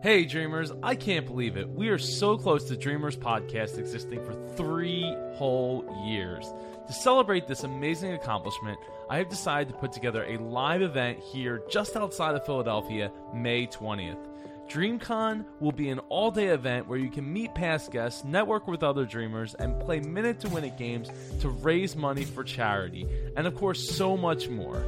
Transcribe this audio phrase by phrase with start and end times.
[0.00, 1.68] Hey, Dreamers, I can't believe it.
[1.68, 5.02] We are so close to Dreamers Podcast existing for three
[5.34, 6.46] whole years.
[6.86, 8.78] To celebrate this amazing accomplishment,
[9.10, 13.66] I have decided to put together a live event here just outside of Philadelphia, May
[13.66, 14.24] 20th.
[14.68, 18.84] DreamCon will be an all day event where you can meet past guests, network with
[18.84, 21.08] other dreamers, and play minute to win it games
[21.40, 23.04] to raise money for charity,
[23.36, 24.80] and of course, so much more.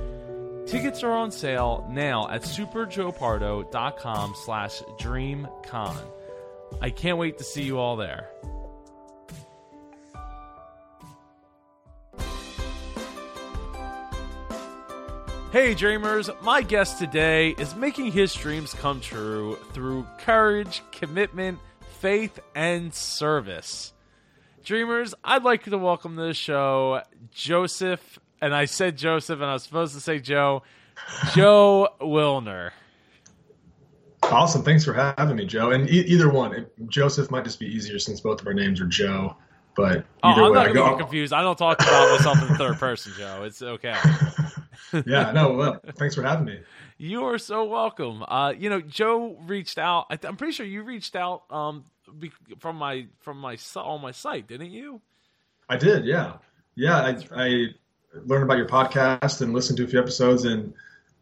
[0.71, 5.97] Tickets are on sale now at superjoepardo.com slash dreamcon.
[6.81, 8.31] I can't wait to see you all there.
[15.51, 21.59] Hey dreamers, my guest today is making his dreams come true through courage, commitment,
[21.99, 23.93] faith, and service.
[24.63, 29.55] Dreamers, I'd like to welcome to the show Joseph and I said Joseph, and I
[29.55, 30.63] was supposed to say Joe.
[31.35, 32.71] Joe Wilner.
[34.25, 34.63] Awesome.
[34.63, 35.71] Thanks for having me, Joe.
[35.71, 38.87] And e- either one, Joseph might just be easier since both of our names are
[38.87, 39.37] Joe.
[39.77, 41.33] But oh, I'm not going confused.
[41.33, 43.45] I don't talk about myself in the third person, Joe.
[43.45, 43.97] It's okay.
[45.07, 45.55] yeah, no.
[45.55, 46.61] Well, thanks for having me.
[46.99, 48.23] You are so welcome.
[48.27, 50.07] Uh, you know, Joe reached out.
[50.11, 51.85] I am pretty sure you reached out um,
[52.59, 55.01] from my from my on my site, didn't you?
[55.69, 56.05] I did.
[56.05, 56.35] Yeah,
[56.75, 56.99] yeah.
[56.99, 57.67] I, I
[58.15, 60.75] learned about your podcast and listen to a few episodes, and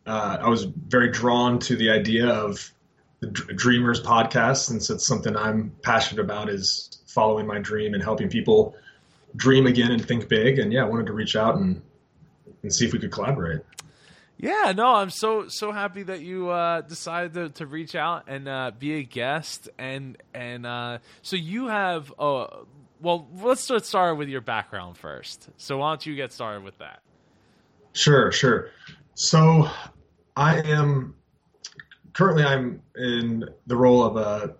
[0.07, 2.73] uh, I was very drawn to the idea of
[3.21, 8.29] the Dreamers podcast, since it's something I'm passionate about is following my dream and helping
[8.29, 8.77] people
[9.35, 10.59] dream again and think big.
[10.59, 11.83] And yeah, I wanted to reach out and
[12.63, 13.61] and see if we could collaborate.
[14.37, 18.49] Yeah, no, I'm so so happy that you uh, decided to, to reach out and
[18.49, 22.47] uh, be a guest, and and uh, so you have uh,
[23.01, 25.49] well, let's start start with your background first.
[25.57, 27.01] So why don't you get started with that?
[27.93, 28.71] Sure, sure.
[29.15, 29.69] So
[30.37, 31.15] I am
[32.13, 34.55] currently I'm in the role of a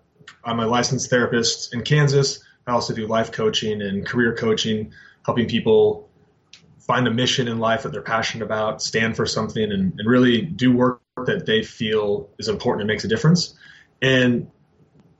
[0.45, 2.43] I'm a licensed therapist in Kansas.
[2.67, 4.93] I also do life coaching and career coaching,
[5.25, 6.09] helping people
[6.81, 10.43] find a mission in life that they're passionate about, stand for something, and, and really
[10.43, 13.55] do work that they feel is important and makes a difference.
[14.01, 14.51] And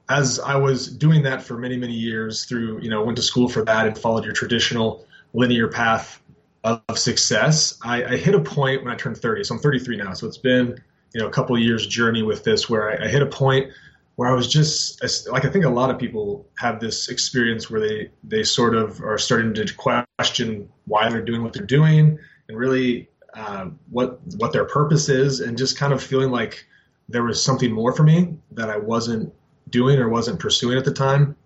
[0.09, 3.49] as I was doing that for many, many years through, you know, went to school
[3.49, 6.23] for that and followed your traditional linear path
[6.65, 9.45] of, success, I, I, hit a point when I turned 30.
[9.45, 10.13] So I'm 33 now.
[10.13, 10.83] So it's been,
[11.15, 13.71] you know, a couple years journey with this where I, I hit a point
[14.17, 17.81] where I was just like, I think a lot of people have this experience where
[17.81, 19.75] they, they sort of are starting to
[20.19, 22.19] question why they're doing what they're doing
[22.49, 26.67] and really uh, what, what their purpose is and just kind of feeling like
[27.09, 29.33] there was something more for me that I wasn't
[29.71, 31.37] doing or wasn't pursuing at the time.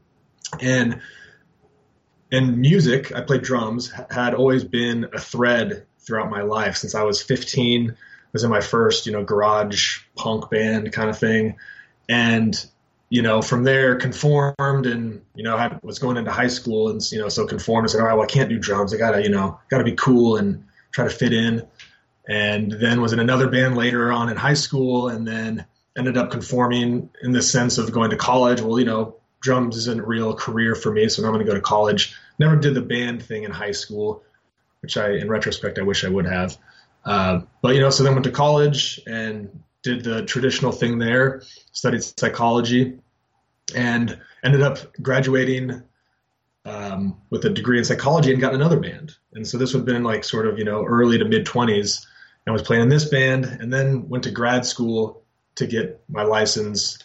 [0.61, 1.01] And
[2.31, 7.03] and music, I played drums, had always been a thread throughout my life since I
[7.03, 7.91] was 15.
[7.91, 7.95] I
[8.33, 11.57] was in my first, you know, garage punk band kind of thing,
[12.09, 12.55] and
[13.13, 17.03] you know, from there conformed and, you know, I was going into high school and,
[17.13, 18.95] you know, so conformed and said, all right, well, I can't do drums.
[18.95, 21.69] I gotta, you know, gotta be cool and try to fit in.
[22.27, 25.11] And then was in another band later on in high school.
[25.11, 25.67] And then
[25.97, 28.61] ended up conforming in the sense of going to college.
[28.61, 31.55] Well, you know, drums isn't a real career for me, so I'm going to go
[31.55, 32.15] to college.
[32.39, 34.23] Never did the band thing in high school,
[34.81, 36.57] which I, in retrospect, I wish I would have.
[37.05, 41.43] Uh, but you know, so then went to college and did the traditional thing there,
[41.73, 42.99] studied psychology,
[43.75, 45.83] and ended up graduating
[46.65, 49.17] um, with a degree in psychology and got another band.
[49.33, 52.07] And so this would have been like sort of you know early to mid 20s,
[52.47, 55.22] and was playing in this band, and then went to grad school
[55.57, 56.99] to get my license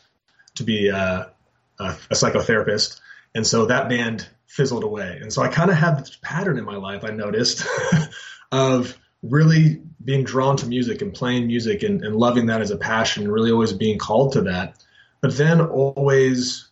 [0.55, 1.31] to be a,
[1.79, 2.99] a, a psychotherapist.
[3.35, 5.19] And so that band fizzled away.
[5.21, 7.65] And so I kind of had this pattern in my life, I noticed,
[8.51, 12.77] of really being drawn to music and playing music and, and loving that as a
[12.77, 14.77] passion, really always being called to that.
[15.21, 16.69] But then always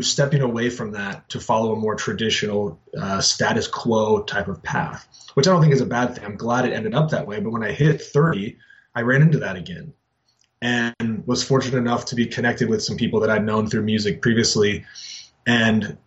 [0.00, 5.06] stepping away from that to follow a more traditional uh, status quo type of path,
[5.34, 6.24] which I don't think is a bad thing.
[6.24, 7.38] I'm glad it ended up that way.
[7.38, 8.58] But when I hit 30,
[8.94, 9.92] I ran into that again
[10.64, 14.22] and was fortunate enough to be connected with some people that I'd known through music
[14.22, 14.86] previously
[15.46, 15.98] and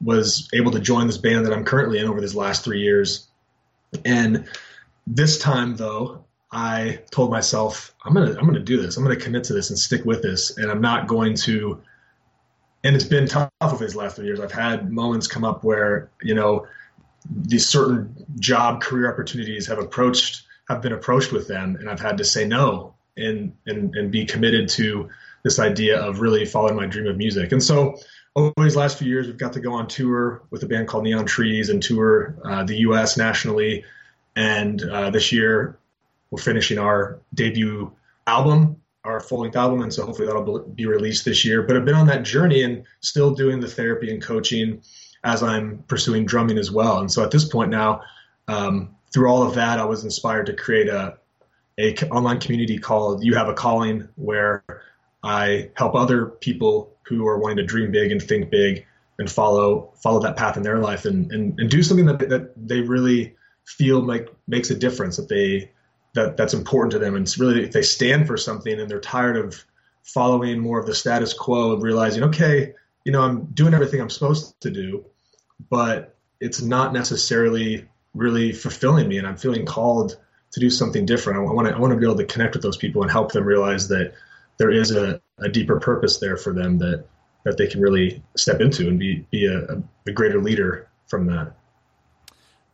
[0.00, 3.28] was able to join this band that I'm currently in over these last three years.
[4.04, 4.48] And
[5.06, 8.96] this time though, I told myself, I'm gonna I'm gonna do this.
[8.96, 10.58] I'm gonna commit to this and stick with this.
[10.58, 11.80] And I'm not going to
[12.82, 14.40] and it's been tough over these last three years.
[14.40, 16.66] I've had moments come up where, you know,
[17.30, 22.18] these certain job career opportunities have approached have been approached with them and I've had
[22.18, 25.08] to say no and and and be committed to
[25.42, 27.52] this idea of really following my dream of music.
[27.52, 27.96] And so
[28.36, 31.04] over these last few years, we've got to go on tour with a band called
[31.04, 33.16] Neon Trees and tour uh, the U.S.
[33.16, 33.84] nationally.
[34.36, 35.78] And uh, this year,
[36.30, 37.92] we're finishing our debut
[38.26, 41.62] album our full length album, and so hopefully that'll be released this year.
[41.62, 44.82] But I've been on that journey and still doing the therapy and coaching
[45.24, 47.00] as I'm pursuing drumming as well.
[47.00, 48.02] And so at this point now,
[48.48, 51.16] um, through all of that, I was inspired to create a
[51.80, 54.62] a online community called You Have a Calling, where
[55.22, 58.86] I help other people who are wanting to dream big and think big
[59.18, 62.52] and follow follow that path in their life and and, and do something that that
[62.56, 63.34] they really
[63.64, 65.70] feel like makes a difference that they
[66.14, 67.14] that that's important to them.
[67.14, 69.64] And it's really if they stand for something and they're tired of
[70.02, 72.72] following more of the status quo and realizing okay
[73.04, 75.04] you know I'm doing everything I'm supposed to do
[75.68, 80.16] but it's not necessarily really fulfilling me and I'm feeling called
[80.52, 82.62] to do something different I want to I want to be able to connect with
[82.62, 84.14] those people and help them realize that
[84.58, 87.04] there is a, a deeper purpose there for them that
[87.44, 91.54] that they can really step into and be be a, a greater leader from that.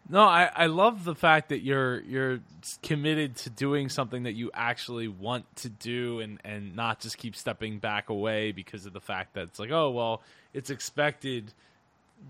[0.09, 2.41] No, I, I love the fact that you're you're
[2.83, 7.35] committed to doing something that you actually want to do and, and not just keep
[7.35, 11.53] stepping back away because of the fact that it's like, oh well, it's expected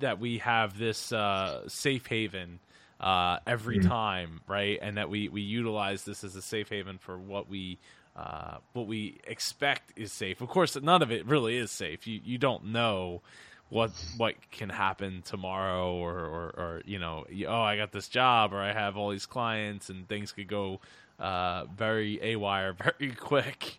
[0.00, 2.60] that we have this uh, safe haven
[3.00, 3.88] uh, every mm-hmm.
[3.88, 4.78] time, right?
[4.80, 7.78] And that we, we utilize this as a safe haven for what we
[8.16, 10.40] uh, what we expect is safe.
[10.40, 12.06] Of course, none of it really is safe.
[12.06, 13.20] You you don't know
[13.68, 18.54] what what can happen tomorrow, or or, or you know, oh, I got this job,
[18.54, 20.80] or I have all these clients, and things could go
[21.18, 23.78] uh, very a wire very quick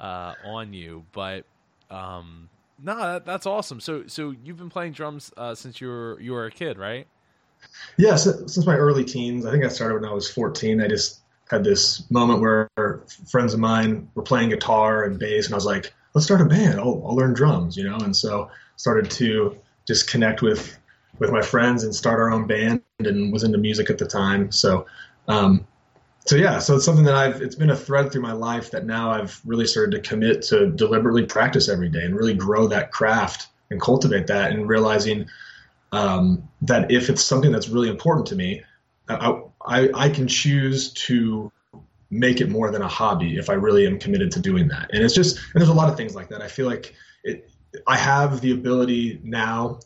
[0.00, 1.04] uh, on you.
[1.12, 1.46] But
[1.90, 2.50] um,
[2.82, 3.80] no, that, that's awesome.
[3.80, 7.06] So so you've been playing drums uh, since you were you were a kid, right?
[7.96, 9.44] Yeah, since my early teens.
[9.44, 10.80] I think I started when I was 14.
[10.80, 11.20] I just
[11.50, 12.70] had this moment where
[13.28, 16.44] friends of mine were playing guitar and bass, and I was like, let's start a
[16.44, 16.78] band.
[16.78, 17.96] I'll, I'll learn drums, you know.
[17.96, 20.78] And so started to just connect with
[21.18, 24.52] with my friends and start our own band, and was into music at the time.
[24.52, 24.86] So,
[25.26, 25.66] um,
[26.26, 27.42] so yeah, so it's something that I've.
[27.42, 30.70] It's been a thread through my life that now I've really started to commit to
[30.70, 35.26] deliberately practice every day and really grow that craft and cultivate that, and realizing
[35.92, 38.62] um, that if it's something that's really important to me,
[39.08, 41.50] I, I, I can choose to
[42.10, 44.90] make it more than a hobby if I really am committed to doing that.
[44.92, 46.40] And it's just, and there's a lot of things like that.
[46.40, 46.94] I feel like
[47.24, 47.50] it,
[47.86, 49.80] I have the ability now.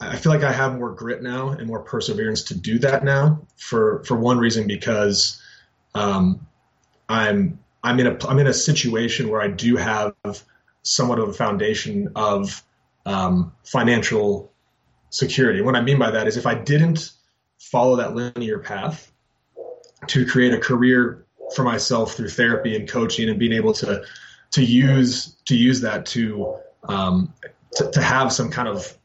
[0.00, 3.46] I feel like I have more grit now and more perseverance to do that now.
[3.56, 5.42] For for one reason, because
[5.94, 6.46] um,
[7.08, 10.14] I'm I'm in a I'm in a situation where I do have
[10.82, 12.62] somewhat of a foundation of
[13.06, 14.52] um, financial
[15.16, 15.62] security.
[15.62, 17.12] What I mean by that is if I didn't
[17.58, 19.10] follow that linear path
[20.08, 21.24] to create a career
[21.54, 24.04] for myself through therapy and coaching and being able to
[24.52, 26.56] to use to use that to
[26.88, 27.32] um,
[27.72, 28.96] to, to have some kind of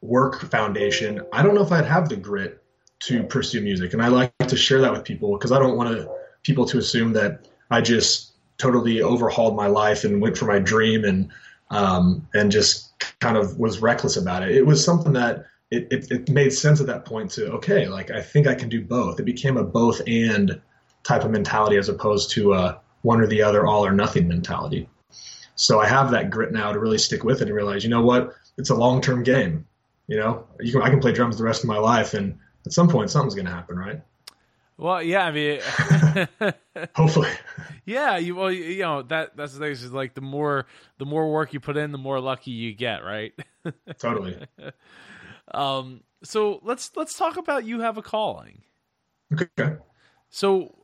[0.00, 1.20] work foundation.
[1.32, 2.62] I don't know if I'd have the grit
[3.00, 5.90] to pursue music, and I like to share that with people because I don't want
[5.90, 6.10] to,
[6.44, 11.04] people to assume that I just totally overhauled my life and went for my dream
[11.04, 11.30] and
[11.70, 12.85] um, and just
[13.20, 14.54] kind of was reckless about it.
[14.54, 18.10] It was something that it, it, it made sense at that point to okay, like
[18.10, 19.18] I think I can do both.
[19.18, 20.60] It became a both and
[21.02, 24.88] type of mentality as opposed to a one or the other, all or nothing mentality.
[25.54, 28.02] So I have that grit now to really stick with it and realize, you know
[28.02, 29.66] what, it's a long term game.
[30.06, 32.72] You know, you can, I can play drums the rest of my life, and at
[32.72, 34.02] some point something's going to happen, right?
[34.78, 35.60] Well, yeah, I mean,
[36.94, 37.30] hopefully,
[37.86, 38.18] yeah.
[38.18, 40.66] You well, you know that that's the thing is like the more
[40.98, 43.32] the more work you put in, the more lucky you get, right?
[43.98, 44.36] totally.
[45.52, 48.62] Um, so let's let's talk about you have a calling.
[49.32, 49.76] Okay.
[50.28, 50.74] So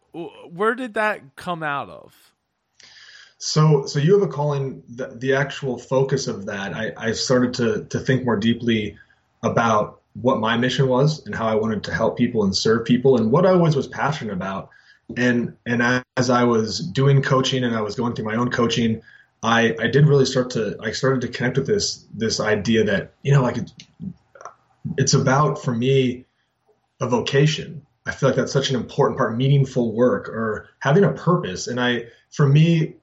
[0.51, 2.33] where did that come out of?
[3.39, 4.83] So so you have a calling.
[4.89, 8.97] The, the actual focus of that, I, I started to to think more deeply
[9.43, 13.16] about what my mission was and how I wanted to help people and serve people
[13.16, 14.71] and what I always was passionate about.
[15.16, 19.02] And and as I was doing coaching and I was going through my own coaching,
[19.42, 23.14] I I did really start to I started to connect with this this idea that
[23.23, 23.57] you know like
[24.97, 26.25] it's about for me
[27.00, 27.87] a vocation.
[28.07, 31.66] I feel like that's such an important part, meaningful work or having a purpose.
[31.66, 32.97] And I, for me,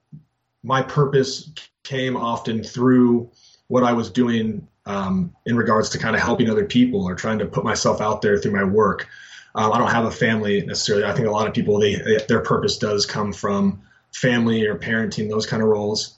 [0.62, 1.50] my purpose
[1.84, 3.30] came often through
[3.68, 7.38] what I was doing um, in regards to kind of helping other people or trying
[7.38, 9.08] to put myself out there through my work.
[9.54, 11.04] Um, I don't have a family necessarily.
[11.04, 11.96] I think a lot of people, they,
[12.28, 13.82] their purpose does come from
[14.12, 16.16] family or parenting, those kind of roles.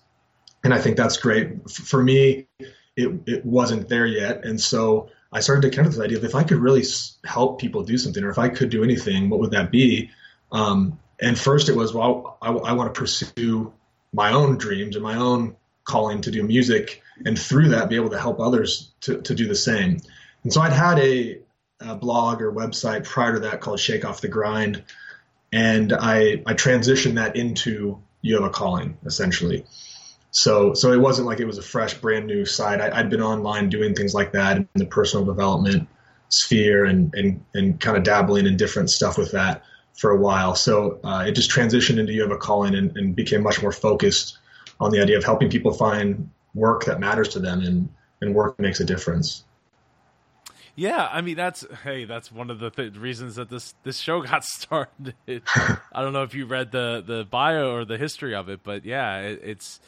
[0.65, 1.71] And I think that's great.
[1.71, 2.47] For me,
[2.97, 4.45] it, it wasn't there yet.
[4.45, 6.85] And so I started to kind of this idea of if I could really
[7.25, 10.11] help people do something, or if I could do anything, what would that be?
[10.53, 13.73] Um, and first, it was well, I, I want to pursue
[14.13, 18.11] my own dreams and my own calling to do music, and through that, be able
[18.11, 20.01] to help others to to do the same.
[20.43, 21.39] And so I'd had a,
[21.81, 24.85] a blog or website prior to that called Shake Off the Grind,
[25.53, 29.65] and I I transitioned that into you have a calling essentially.
[30.31, 32.81] So so it wasn't like it was a fresh, brand new site.
[32.81, 35.89] I, had been online doing things like that in the personal development
[36.29, 39.63] sphere and and and kind of dabbling in different stuff with that
[39.95, 40.55] for a while.
[40.55, 43.73] So uh, it just transitioned into you have a calling and, and became much more
[43.73, 44.39] focused
[44.81, 47.89] on the idea of helping people find work that matters to them and
[48.21, 49.45] and work makes a difference.
[50.75, 54.23] Yeah, I mean that's hey, that's one of the th- reasons that this this show
[54.33, 55.15] got started.
[55.57, 58.85] I don't know if you read the the bio or the history of it, but
[58.85, 59.81] yeah, it, it's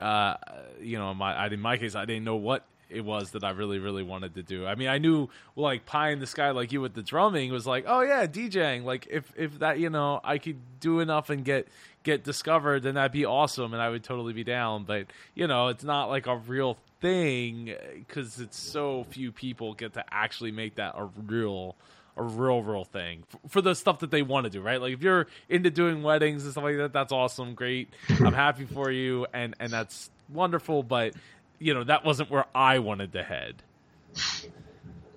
[0.00, 0.36] uh,
[0.80, 3.78] you know, my in my case, I didn't know what it was that I really,
[3.78, 4.66] really wanted to do.
[4.66, 7.66] I mean, I knew like pie in the sky, like you with the drumming was
[7.66, 8.84] like, oh yeah, DJing.
[8.84, 11.68] Like if if that you know I could do enough and get
[12.02, 14.84] get discovered, then that'd be awesome, and I would totally be down.
[14.84, 19.94] But you know, it's not like a real thing because it's so few people get
[19.94, 21.76] to actually make that a real
[22.16, 25.02] a real real thing for the stuff that they want to do right like if
[25.02, 27.88] you're into doing weddings and stuff like that that's awesome great
[28.20, 31.14] i'm happy for you and and that's wonderful but
[31.60, 33.62] you know that wasn't where i wanted to head.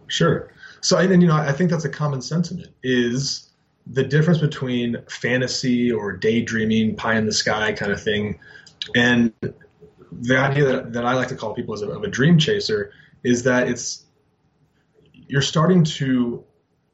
[0.08, 0.54] Sure.
[0.82, 3.50] So and, you know i think that's a common sentiment is
[3.88, 8.40] the difference between fantasy or daydreaming pie in the sky kind of thing
[8.96, 12.38] and the idea that, that i like to call people as a, of a dream
[12.38, 12.92] chaser
[13.24, 14.06] is that it's
[15.28, 16.44] you're starting to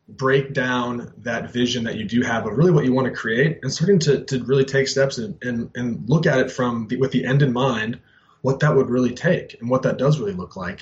[0.08, 3.60] break down that vision that you do have of really what you want to create
[3.62, 6.98] and starting to, to really take steps and, and, and look at it from the,
[6.98, 8.00] with the end in mind,
[8.42, 10.82] what that would really take and what that does really look like.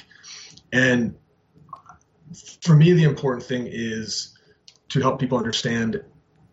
[0.71, 1.15] And
[2.61, 4.37] for me, the important thing is
[4.89, 6.03] to help people understand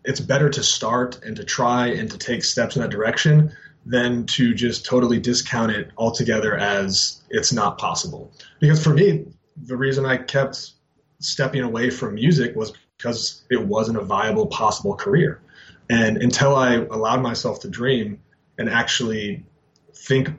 [0.03, 3.51] it's better to start and to try and to take steps in that direction
[3.85, 8.31] than to just totally discount it altogether as it's not possible.
[8.59, 9.25] Because for me,
[9.57, 10.71] the reason I kept
[11.19, 15.41] stepping away from music was because it wasn't a viable possible career.
[15.89, 18.19] And until I allowed myself to dream
[18.57, 19.45] and actually
[19.93, 20.29] think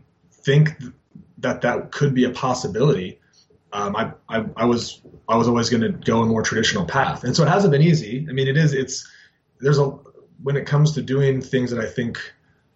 [0.47, 0.71] think
[1.39, 3.21] that that could be a possibility,
[3.73, 7.25] um, I, I, I was I was always going to go a more traditional path.
[7.25, 8.27] And so it hasn't been easy.
[8.31, 9.07] I mean, it is it's
[9.61, 9.87] there's a
[10.43, 12.19] when it comes to doing things that I think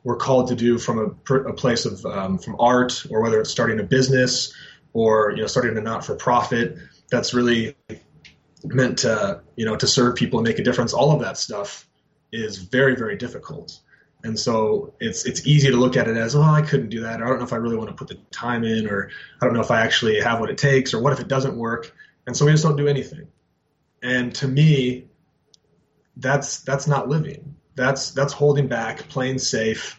[0.03, 0.99] we're called to do from
[1.29, 4.53] a, a place of um, from art or whether it's starting a business
[4.93, 6.77] or you know starting a not for profit
[7.11, 7.77] that's really
[8.65, 11.87] meant to you know to serve people and make a difference all of that stuff
[12.33, 13.79] is very very difficult
[14.23, 17.21] and so it's it's easy to look at it as oh i couldn't do that.
[17.21, 19.11] Or i don't know if i really want to put the time in or
[19.41, 21.57] i don't know if i actually have what it takes or what if it doesn't
[21.57, 21.95] work.
[22.27, 23.27] And so we just don't do anything.
[24.03, 25.07] And to me
[26.17, 27.57] that's that's not living.
[27.75, 29.99] That's that's holding back playing safe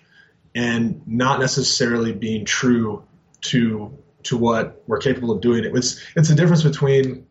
[0.54, 3.04] and not necessarily being true
[3.42, 5.64] to to what we're capable of doing.
[5.64, 7.26] It was it's a difference between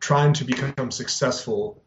[0.00, 1.82] trying to become successful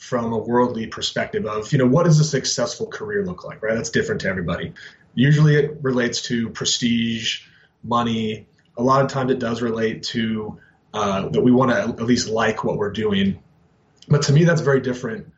[0.00, 3.74] from a worldly perspective of you know what does a successful career look like right
[3.74, 4.72] that's different to everybody
[5.14, 7.42] usually it relates to prestige
[7.84, 8.46] money
[8.78, 10.58] a lot of times it does relate to
[10.94, 13.38] uh, that we want to at least like what we're doing
[14.08, 15.30] but to me that's very different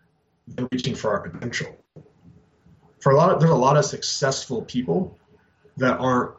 [0.46, 1.76] than reaching for our potential
[3.00, 5.18] for a lot of there's a lot of successful people
[5.76, 6.36] that aren't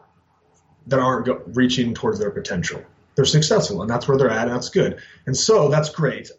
[0.87, 2.81] that aren't go, reaching towards their potential.
[3.15, 4.99] They're successful, and that's where they're at, and that's good.
[5.25, 6.31] And so that's great.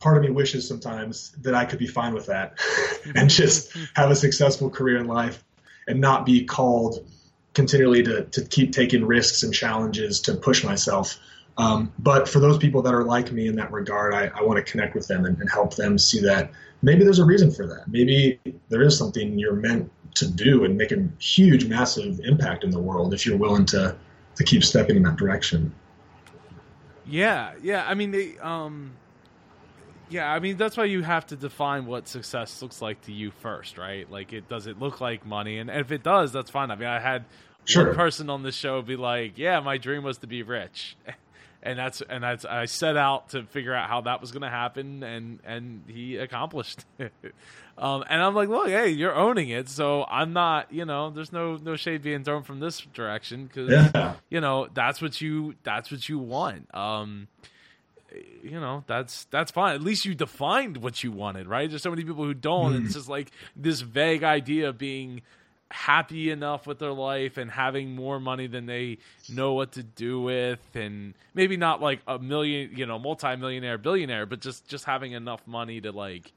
[0.00, 2.58] Part of me wishes sometimes that I could be fine with that
[3.14, 5.44] and just have a successful career in life
[5.86, 7.06] and not be called
[7.54, 11.18] continually to, to keep taking risks and challenges to push myself.
[11.58, 14.64] Um, but for those people that are like me in that regard, I, I want
[14.64, 17.66] to connect with them and, and help them see that maybe there's a reason for
[17.66, 17.88] that.
[17.88, 22.70] Maybe there is something you're meant to do and make a huge, massive impact in
[22.70, 23.96] the world if you're willing to
[24.36, 25.74] to keep stepping in that direction.
[27.04, 27.84] Yeah, yeah.
[27.86, 28.92] I mean, they, um,
[30.10, 30.30] yeah.
[30.30, 33.78] I mean, that's why you have to define what success looks like to you first,
[33.78, 34.10] right?
[34.10, 36.70] Like, it does it look like money, and if it does, that's fine.
[36.70, 37.24] I mean, I had
[37.64, 37.86] sure.
[37.86, 40.96] one person on the show be like, "Yeah, my dream was to be rich."
[41.62, 44.48] and that's and that's I set out to figure out how that was going to
[44.48, 47.12] happen, and and he accomplished it.
[47.76, 51.32] Um, and I'm like, look, hey, you're owning it, so I'm not, you know, there's
[51.32, 54.14] no no shade being thrown from this direction because yeah.
[54.28, 56.74] you know that's what you that's what you want.
[56.74, 57.28] Um,
[58.42, 59.74] you know that's that's fine.
[59.74, 61.68] At least you defined what you wanted, right?
[61.68, 62.72] There's so many people who don't.
[62.72, 62.76] Mm.
[62.76, 65.22] And it's just like this vague idea of being
[65.70, 68.98] happy enough with their life and having more money than they
[69.28, 74.26] know what to do with and maybe not like a million you know multi-millionaire billionaire
[74.26, 76.32] but just just having enough money to like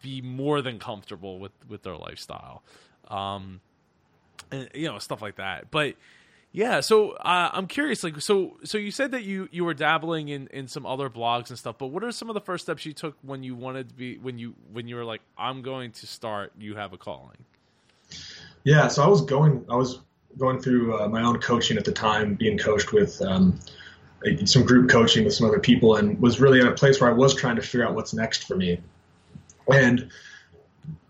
[0.00, 2.62] be more than comfortable with with their lifestyle
[3.08, 3.60] um
[4.52, 5.96] and you know stuff like that but
[6.52, 10.28] yeah so uh, i'm curious like so so you said that you you were dabbling
[10.28, 12.84] in in some other blogs and stuff but what are some of the first steps
[12.84, 15.92] you took when you wanted to be when you when you were like i'm going
[15.92, 17.44] to start you have a calling
[18.64, 20.00] Yeah, so I was going, I was
[20.38, 23.58] going through uh, my own coaching at the time, being coached with um,
[24.44, 27.12] some group coaching with some other people, and was really at a place where I
[27.12, 28.80] was trying to figure out what's next for me.
[29.72, 30.10] And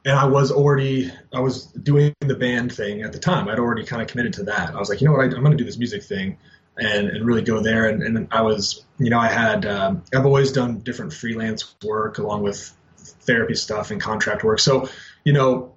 [0.04, 3.48] and I was already I was doing the band thing at the time.
[3.48, 4.74] I'd already kind of committed to that.
[4.74, 6.38] I was like, you know what, I, am going to do this music thing,
[6.78, 7.88] and and really go there.
[7.88, 12.18] And, and I was, you know, I had um, I've always done different freelance work
[12.18, 14.60] along with therapy stuff and contract work.
[14.60, 14.88] So,
[15.24, 15.74] you know,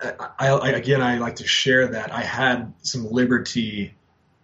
[0.00, 3.94] I, I, again, I like to share that I had some liberty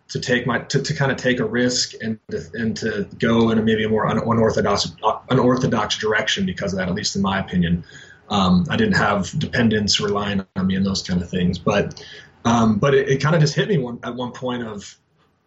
[0.08, 3.50] to take my to, to kind of take a risk and to, and to go
[3.50, 4.92] in a maybe a more unorthodox
[5.30, 7.84] unorthodox direction because of that, at least in my opinion.
[8.30, 12.02] Um, I didn't have dependents relying on me and those kind of things, but
[12.44, 14.96] um, but it, it kind of just hit me one, at one point of,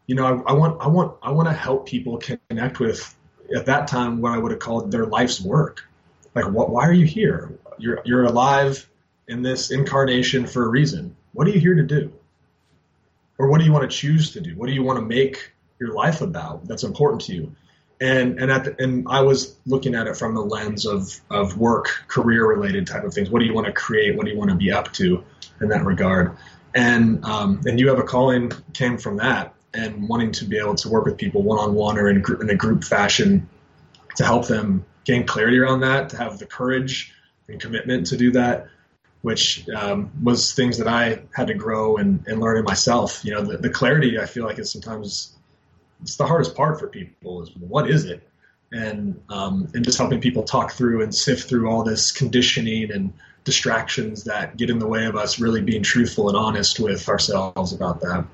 [0.08, 3.16] you know, I, I want I want I want to help people connect with
[3.56, 5.88] at that time what I would have called their life's work.
[6.36, 6.70] Like, what?
[6.70, 7.58] Why are you here?
[7.78, 8.90] You're you're alive
[9.28, 11.16] in this incarnation for a reason.
[11.34, 12.14] What are you here to do?
[13.38, 14.56] Or what do you want to choose to do?
[14.56, 17.56] What do you want to make your life about that's important to you?
[18.02, 21.58] And and at the, and I was looking at it from the lens of of
[21.58, 23.30] work, career related type of things.
[23.30, 24.18] What do you want to create?
[24.18, 25.24] What do you want to be up to
[25.62, 26.36] in that regard?
[26.74, 30.76] And um, and you have a calling came from that and wanting to be able
[30.76, 33.48] to work with people one on one or in, group, in a group fashion
[34.18, 37.14] to help them gain clarity around that, to have the courage
[37.48, 38.68] and commitment to do that,
[39.22, 43.24] which um, was things that I had to grow and, and learn in myself.
[43.24, 45.36] You know, the, the clarity I feel like is sometimes
[46.02, 48.28] it's the hardest part for people is what is it,
[48.72, 53.14] and um, and just helping people talk through and sift through all this conditioning and
[53.44, 57.74] distractions that get in the way of us really being truthful and honest with ourselves
[57.74, 58.26] about that.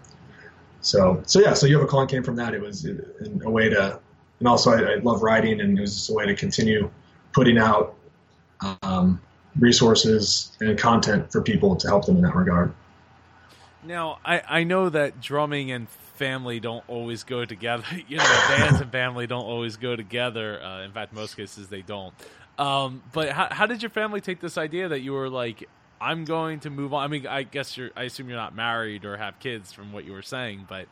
[0.82, 2.54] So so yeah, so you have a calling came from that.
[2.54, 4.00] It was a way to,
[4.40, 6.90] and also I, I love writing, and it was just a way to continue
[7.34, 7.96] putting out
[8.82, 9.22] um,
[9.60, 12.74] resources and content for people to help them in that regard.
[13.84, 17.84] Now, I, I know that drumming and family don't always go together.
[18.08, 20.62] You know, bands and family don't always go together.
[20.62, 22.14] Uh, in fact, most cases they don't.
[22.58, 25.68] Um, but how, how did your family take this idea that you were like,
[26.00, 27.04] I'm going to move on?
[27.04, 27.92] I mean, I guess you're.
[27.96, 30.88] I assume you're not married or have kids from what you were saying, but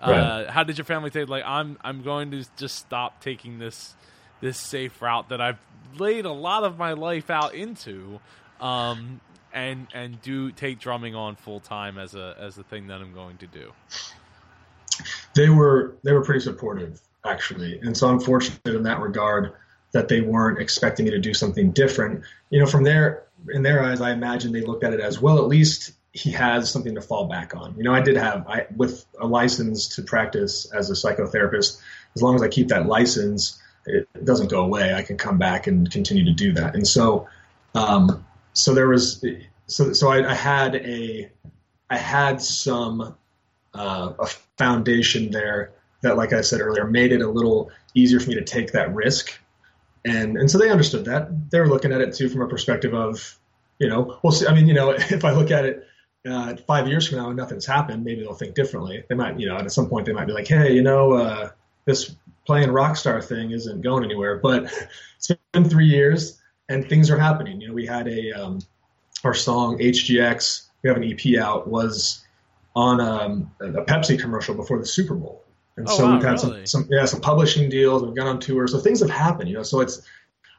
[0.00, 0.50] uh, right.
[0.50, 1.28] how did your family take?
[1.28, 3.94] Like, I'm I'm going to just stop taking this
[4.40, 5.58] this safe route that I've
[5.98, 8.20] laid a lot of my life out into,
[8.60, 9.20] um,
[9.52, 13.14] and and do take drumming on full time as a as a thing that I'm
[13.14, 13.72] going to do.
[15.34, 19.52] They were they were pretty supportive actually, and so I'm fortunate in that regard
[19.92, 22.24] that they weren't expecting me to do something different.
[22.50, 25.38] You know, from their in their eyes, I imagine they looked at it as well.
[25.38, 27.74] At least he has something to fall back on.
[27.76, 31.80] You know, I did have I with a license to practice as a psychotherapist.
[32.14, 34.94] As long as I keep that license, it doesn't go away.
[34.94, 36.74] I can come back and continue to do that.
[36.74, 37.28] And so,
[37.74, 39.24] um, so there was,
[39.66, 41.30] so so I, I had a,
[41.90, 43.14] I had some
[43.78, 44.26] uh, a
[44.58, 48.44] foundation there that, like I said earlier, made it a little easier for me to
[48.44, 49.38] take that risk.
[50.04, 51.50] And and so they understood that.
[51.50, 53.38] They were looking at it too from a perspective of,
[53.78, 55.86] you know, well, see, I mean, you know, if I look at it.
[56.28, 59.04] Uh, five years from now and nothing's happened, maybe they'll think differently.
[59.08, 61.50] They might, you know, at some point they might be like, hey, you know, uh,
[61.84, 64.38] this playing rock star thing isn't going anywhere.
[64.38, 64.64] But
[65.18, 67.60] it's been three years and things are happening.
[67.60, 68.60] You know, we had a um,
[69.24, 70.66] our song HGX.
[70.82, 71.68] We have an EP out.
[71.68, 72.24] Was
[72.76, 75.42] on um, a Pepsi commercial before the Super Bowl,
[75.76, 76.66] and oh, so wow, we've had really?
[76.66, 78.02] some, some yeah some publishing deals.
[78.02, 79.48] We've gone on tour, so things have happened.
[79.48, 80.06] You know, so it's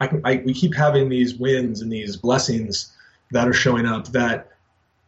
[0.02, 2.92] I, I we keep having these wins and these blessings
[3.32, 4.52] that are showing up that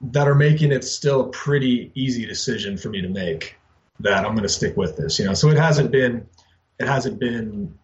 [0.02, 3.58] that are making it still a pretty easy decision for me to make
[4.00, 5.20] that I'm going to stick with this.
[5.20, 6.28] You know, so it hasn't been
[6.80, 7.78] it hasn't been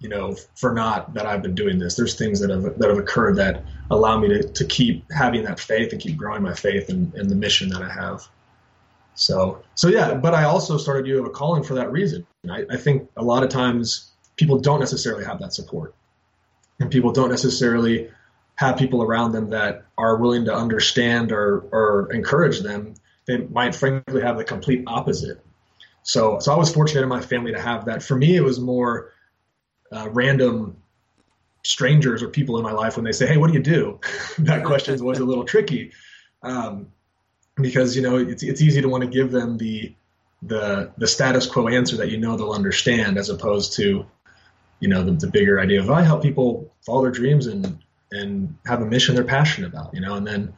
[0.00, 1.96] you know for not that I've been doing this.
[1.96, 5.60] There's things that have that have occurred that allow me to, to keep having that
[5.60, 8.26] faith and keep growing my faith in, in the mission that I have.
[9.14, 12.26] So so yeah, but I also started you have a calling for that reason.
[12.50, 15.94] I, I think a lot of times people don't necessarily have that support,
[16.80, 18.10] and people don't necessarily
[18.56, 22.94] have people around them that are willing to understand or or encourage them.
[23.26, 25.44] They might frankly have the complete opposite
[26.04, 28.02] so, so I was fortunate in my family to have that.
[28.02, 29.12] For me, it was more
[29.90, 30.76] uh, random
[31.62, 34.00] strangers or people in my life when they say, "Hey, what do you do?"
[34.38, 35.92] that question is always a little tricky
[36.42, 36.88] um,
[37.56, 39.94] because you know it's it's easy to want to give them the
[40.42, 44.04] the the status quo answer that you know they'll understand, as opposed to
[44.80, 47.78] you know the, the bigger idea of I help people follow their dreams and
[48.12, 49.94] and have a mission they're passionate about.
[49.94, 50.52] You know, and then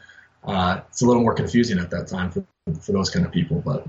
[0.44, 2.44] uh, it's a little more confusing at that time for
[2.80, 3.86] for those kind of people, but.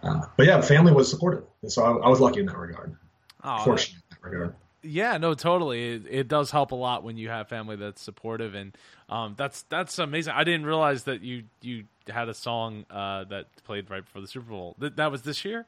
[0.00, 2.94] Uh, but yeah, family was supportive, and so I, I, was lucky in that regard.
[3.42, 4.54] Oh, Fortunate that, in that regard.
[4.82, 5.94] Yeah, no, totally.
[5.94, 8.76] It, it, does help a lot when you have family that's supportive, and
[9.08, 10.34] um, that's that's amazing.
[10.36, 14.28] I didn't realize that you you had a song uh, that played right before the
[14.28, 14.76] Super Bowl.
[14.78, 15.66] That, that was this year.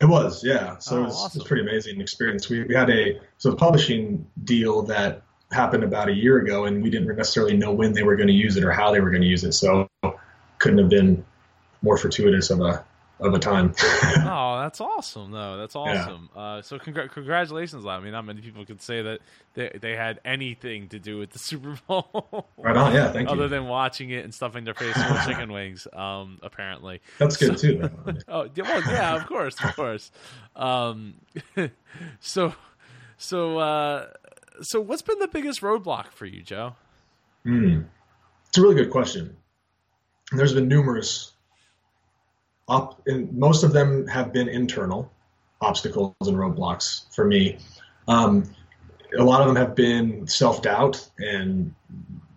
[0.00, 0.76] It was, yeah.
[0.78, 1.38] So oh, it, was, awesome.
[1.38, 2.50] it, was, pretty amazing experience.
[2.50, 6.82] We we had a so a publishing deal that happened about a year ago, and
[6.82, 9.10] we didn't necessarily know when they were going to use it or how they were
[9.10, 9.52] going to use it.
[9.52, 9.88] So
[10.58, 11.24] couldn't have been
[11.80, 12.84] more fortuitous of a
[13.20, 13.74] of a time.
[13.82, 15.32] oh, that's awesome!
[15.32, 15.56] though.
[15.56, 16.30] that's awesome.
[16.34, 16.40] Yeah.
[16.40, 17.84] Uh, so congr- congratulations!
[17.86, 19.20] I mean, not many people could say that
[19.54, 22.48] they they had anything to do with the Super Bowl.
[22.56, 23.12] right on, yeah.
[23.12, 23.44] Thank other you.
[23.44, 27.00] Other than watching it and stuffing their face with chicken wings, um, apparently.
[27.18, 27.90] That's good so, too.
[28.28, 30.10] oh, well, yeah, of course, of course.
[30.54, 31.14] Um,
[32.20, 32.54] so,
[33.16, 34.06] so, uh,
[34.62, 36.74] so, what's been the biggest roadblock for you, Joe?
[37.44, 37.82] Hmm,
[38.48, 39.36] it's a really good question.
[40.32, 41.32] There's been numerous
[43.32, 45.10] most of them have been internal
[45.60, 47.58] obstacles and roadblocks for me.
[48.06, 48.54] Um,
[49.18, 51.74] a lot of them have been self doubt and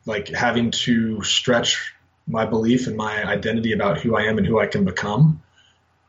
[0.06, 1.94] like having to stretch
[2.28, 5.42] my belief and my identity about who I am and who I can become.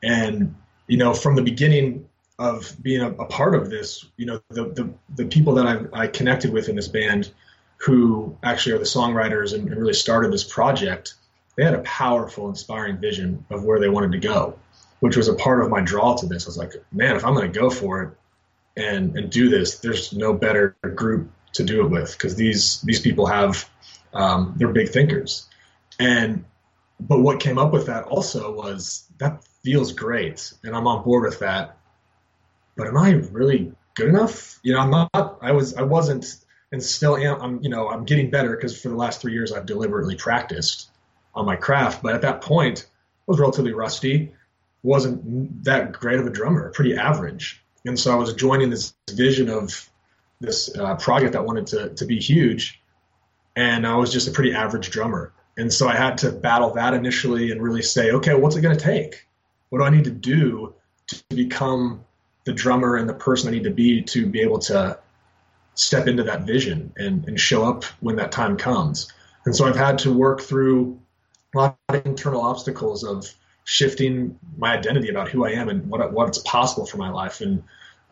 [0.03, 0.55] And
[0.87, 2.09] you know, from the beginning
[2.39, 6.03] of being a, a part of this, you know, the the, the people that I,
[6.03, 7.31] I, connected with in this band,
[7.79, 11.15] who actually are the songwriters and, and really started this project,
[11.57, 14.59] they had a powerful, inspiring vision of where they wanted to go,
[15.01, 16.47] which was a part of my draw to this.
[16.47, 18.11] I was like, man, if I'm going to go for it
[18.77, 23.01] and and do this, there's no better group to do it with because these these
[23.01, 23.69] people have
[24.15, 25.49] um, they're big thinkers,
[25.99, 26.45] and
[26.99, 31.25] but what came up with that also was that feels great and I'm on board
[31.25, 31.77] with that,
[32.77, 34.59] but am I really good enough?
[34.63, 35.39] You know, I'm not.
[35.43, 35.75] I was.
[35.75, 36.37] I wasn't,
[36.71, 37.41] and still am.
[37.41, 37.63] I'm.
[37.63, 40.89] You know, I'm getting better because for the last three years I've deliberately practiced
[41.35, 42.03] on my craft.
[42.03, 44.35] But at that point, I was relatively rusty,
[44.83, 47.63] wasn't that great of a drummer, pretty average.
[47.85, 49.89] And so I was joining this vision of
[50.41, 52.81] this uh, project that wanted to, to be huge.
[53.55, 55.33] And I was just a pretty average drummer.
[55.57, 58.77] And so I had to battle that initially and really say, okay, what's it going
[58.77, 59.27] to take?
[59.69, 60.75] What do I need to do
[61.09, 62.05] to become
[62.45, 64.99] the drummer and the person I need to be to be able to
[65.75, 69.13] step into that vision and, and show up when that time comes?
[69.45, 71.01] And so I've had to work through
[71.55, 73.33] a lot of internal obstacles of
[73.65, 77.63] shifting my identity about who I am and what what's possible for my life and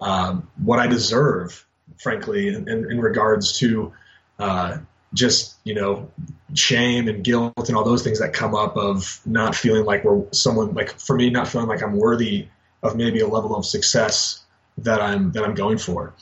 [0.01, 1.67] um, what I deserve,
[1.99, 3.93] frankly, in, in, in regards to
[4.39, 4.79] uh,
[5.13, 6.11] just you know
[6.55, 10.25] shame and guilt and all those things that come up of not feeling like we're
[10.33, 12.49] someone like for me not feeling like I'm worthy
[12.83, 14.45] of maybe a level of success
[14.79, 16.15] that I'm that I'm going for.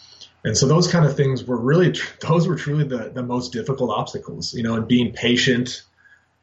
[0.45, 3.91] And so those kind of things were really those were truly the the most difficult
[3.91, 5.83] obstacles, you know, and being patient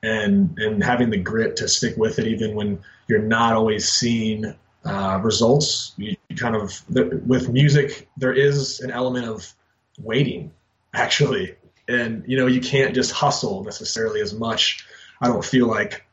[0.06, 4.56] and and having the grit to stick with it even when you're not always seeing
[4.86, 5.94] uh, results.
[5.98, 9.52] You, kind of with music, there is an element of
[10.00, 10.52] waiting
[10.94, 11.56] actually,
[11.88, 14.86] and you know you can't just hustle necessarily as much.
[15.22, 16.06] I don't feel like,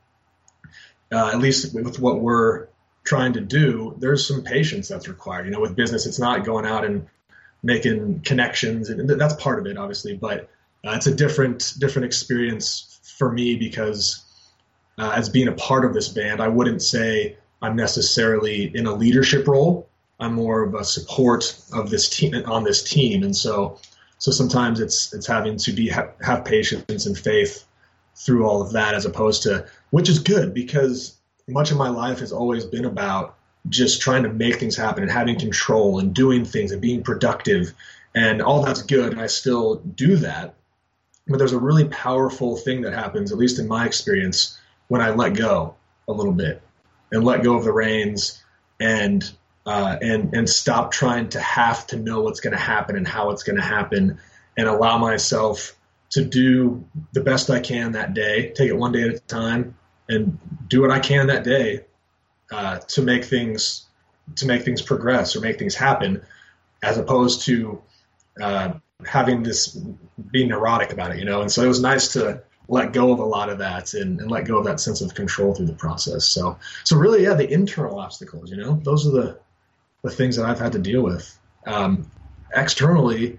[1.11, 2.68] uh, at least with what we're
[3.05, 5.46] trying to do, there's some patience that's required.
[5.46, 7.09] You know, with business, it's not going out and
[7.62, 10.48] making connections, and that's part of it, obviously, but
[10.87, 14.25] uh, it's a different different experience for me because
[14.99, 18.92] uh, as being a part of this band, I wouldn't say I'm necessarily in a
[18.92, 19.88] leadership role.
[20.18, 23.79] I'm more of a support of this team on this team, and so
[24.18, 27.64] so sometimes it's it's having to be ha- have patience and faith
[28.14, 31.16] through all of that, as opposed to which is good because
[31.49, 33.37] much of my life has always been about
[33.68, 37.73] just trying to make things happen and having control and doing things and being productive,
[38.14, 40.55] and all that's good, and I still do that
[41.26, 44.58] but there's a really powerful thing that happens, at least in my experience,
[44.88, 45.76] when I let go
[46.08, 46.62] a little bit
[47.11, 48.42] and let go of the reins
[48.80, 49.30] and
[49.64, 53.30] uh, and and stop trying to have to know what's going to happen and how
[53.30, 54.18] it's going to happen,
[54.56, 55.76] and allow myself
[56.11, 58.50] to do the best I can that day.
[58.50, 59.76] Take it one day at a time,
[60.08, 61.85] and do what I can that day
[62.50, 63.87] uh, to make things
[64.37, 66.22] to make things progress or make things happen,
[66.82, 67.80] as opposed to
[68.40, 68.72] uh,
[69.06, 69.78] having this
[70.30, 71.40] being neurotic about it, you know.
[71.40, 74.30] And so it was nice to let go of a lot of that and, and
[74.30, 76.24] let go of that sense of control through the process.
[76.24, 79.38] So so really, yeah, the internal obstacles, you know, those are the
[80.02, 81.38] the things that I've had to deal with.
[81.66, 82.10] Um,
[82.54, 83.38] externally,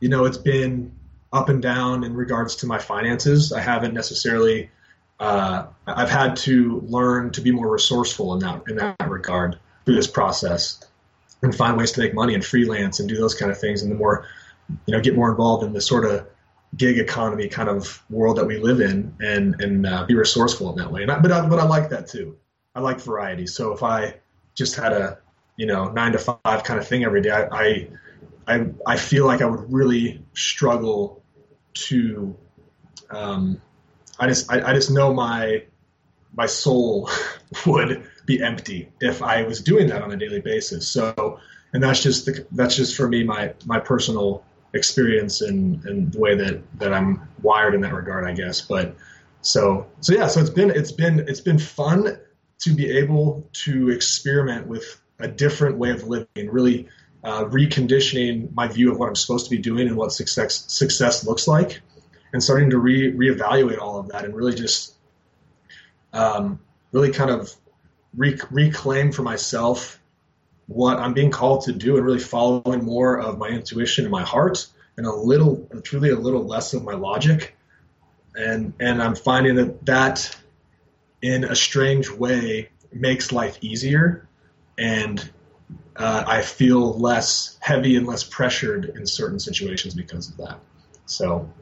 [0.00, 0.92] you know, it's been
[1.32, 3.52] up and down in regards to my finances.
[3.52, 4.70] I haven't necessarily.
[5.18, 9.96] Uh, I've had to learn to be more resourceful in that in that regard through
[9.96, 10.82] this process,
[11.42, 13.82] and find ways to make money and freelance and do those kind of things.
[13.82, 14.26] And the more
[14.86, 16.26] you know, get more involved in the sort of
[16.76, 20.76] gig economy kind of world that we live in and and uh, be resourceful in
[20.76, 21.02] that way.
[21.02, 22.36] And I, but I, but I like that too.
[22.74, 23.46] I like variety.
[23.46, 24.14] So if I
[24.54, 25.18] just had a
[25.56, 27.88] you know nine to five kind of thing every day, I I,
[28.46, 31.22] I I feel like I would really struggle
[31.74, 32.36] to.
[33.10, 33.60] Um,
[34.18, 35.64] I just I, I just know my
[36.36, 37.10] my soul
[37.66, 40.86] would be empty if I was doing that on a daily basis.
[40.86, 41.40] So,
[41.72, 46.18] and that's just the, that's just for me my my personal experience and and the
[46.18, 48.60] way that that I'm wired in that regard, I guess.
[48.60, 48.96] But
[49.42, 52.18] so so yeah, so it's been it's been it's been fun
[52.60, 56.88] to be able to experiment with a different way of living, really
[57.24, 61.26] uh, reconditioning my view of what I'm supposed to be doing and what success success
[61.26, 61.80] looks like,
[62.32, 64.94] and starting to re reevaluate all of that and really just
[66.12, 66.60] um,
[66.92, 67.54] really kind of
[68.16, 69.99] re- reclaim for myself
[70.70, 74.22] what I'm being called to do and really following more of my intuition and my
[74.22, 77.56] heart and a little, truly a little less of my logic.
[78.36, 80.36] And, and I'm finding that that
[81.22, 84.28] in a strange way makes life easier
[84.78, 85.28] and
[85.96, 90.60] uh, I feel less heavy and less pressured in certain situations because of that.
[91.06, 91.52] So,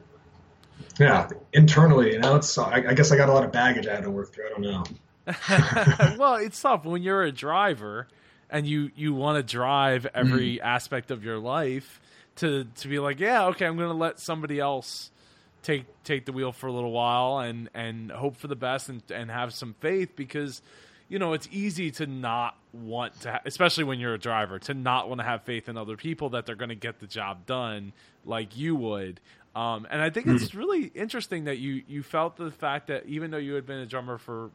[0.99, 3.95] yeah, internally, you know, it's I, I guess I got a lot of baggage I
[3.95, 4.45] had to work through.
[4.45, 6.15] I don't know.
[6.19, 8.07] well, it's tough when you're a driver
[8.49, 10.61] and you you want to drive every mm.
[10.61, 11.99] aspect of your life
[12.37, 15.11] to to be like, yeah, okay, I'm going to let somebody else
[15.61, 19.03] take take the wheel for a little while and and hope for the best and
[19.11, 20.61] and have some faith because
[21.09, 24.73] you know it's easy to not want to ha- especially when you're a driver to
[24.73, 27.45] not want to have faith in other people that they're going to get the job
[27.45, 27.91] done
[28.25, 29.19] like you would
[29.55, 30.35] um, and I think mm.
[30.35, 33.79] it's really interesting that you you felt the fact that even though you had been
[33.79, 34.51] a drummer for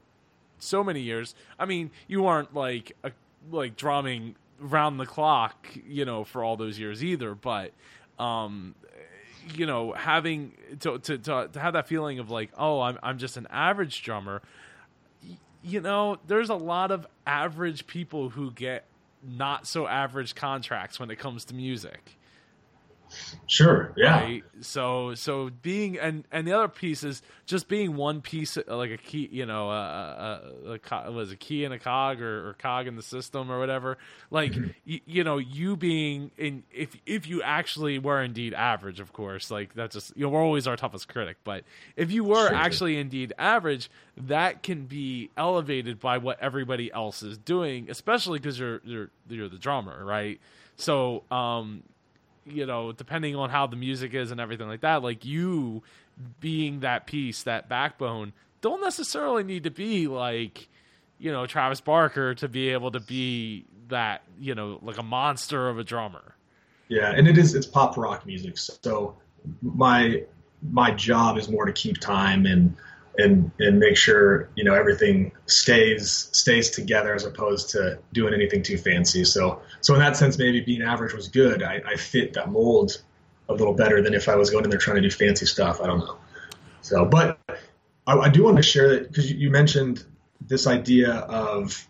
[0.59, 3.11] so many years, I mean, you weren't like a
[3.51, 7.35] like drumming round the clock, you know, for all those years either.
[7.35, 7.73] But,
[8.19, 8.75] um,
[9.55, 13.19] you know, having to, to to to have that feeling of like, oh, I'm I'm
[13.19, 14.43] just an average drummer.
[15.63, 18.85] You know, there's a lot of average people who get
[19.23, 22.17] not so average contracts when it comes to music.
[23.47, 23.93] Sure.
[23.97, 24.21] Yeah.
[24.21, 24.45] Right?
[24.61, 28.97] So so being and and the other piece is just being one piece like a
[28.97, 32.87] key, you know, a, a, a was a key in a cog or, or, cog
[32.87, 33.99] in the system or whatever.
[34.31, 34.71] Like mm-hmm.
[34.87, 39.51] y, you know, you being in if if you actually were indeed average, of course,
[39.51, 41.37] like that's just you know we're always our toughest critic.
[41.45, 41.65] But
[41.97, 42.55] if you were sure.
[42.55, 48.59] actually indeed average, that can be elevated by what everybody else is doing, especially because
[48.59, 50.41] you're you're you're the drummer, right?
[50.77, 51.83] So um
[52.47, 55.83] you know, depending on how the music is and everything like that, like you
[56.41, 60.69] being that piece, that backbone, don't necessarily need to be like,
[61.19, 65.69] you know, Travis Barker to be able to be that, you know, like a monster
[65.69, 66.35] of a drummer.
[66.89, 68.59] Yeah, and it is it's pop rock music.
[68.59, 69.17] So
[69.63, 70.23] my
[70.71, 72.77] my job is more to keep time and
[73.19, 78.63] and and make sure you know everything stays stays together as opposed to doing anything
[78.63, 79.25] too fancy.
[79.25, 81.63] So so in that sense, maybe being average was good.
[81.63, 83.03] I, I fit that mold
[83.49, 85.81] a little better than if I was going in there trying to do fancy stuff.
[85.81, 86.17] I don't know.
[86.81, 87.39] So, but
[88.07, 90.05] I, I do want to share that because you, mentioned
[90.41, 91.87] this idea of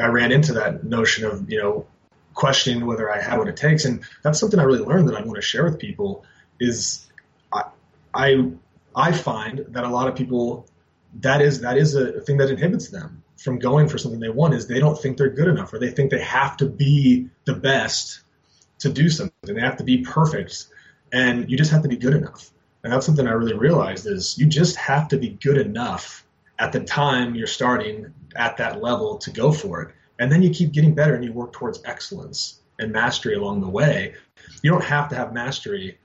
[0.00, 1.86] I ran into that notion of you know
[2.34, 5.22] questioning whether I had what it takes, and that's something I really learned that I
[5.22, 6.24] want to share with people.
[6.60, 7.06] Is
[7.52, 7.64] I,
[8.14, 8.52] I
[8.94, 10.68] I find that a lot of people
[11.20, 14.54] that is that is a thing that inhibits them from going for something they want
[14.54, 17.54] is they don't think they're good enough or they think they have to be the
[17.54, 18.20] best
[18.78, 19.54] to do something.
[19.54, 20.66] They have to be perfect
[21.12, 22.50] and you just have to be good enough.
[22.82, 26.24] And that's something I really realized is you just have to be good enough
[26.58, 29.94] at the time you're starting at that level to go for it.
[30.18, 33.68] And then you keep getting better and you work towards excellence and mastery along the
[33.68, 34.14] way.
[34.62, 35.98] You don't have to have mastery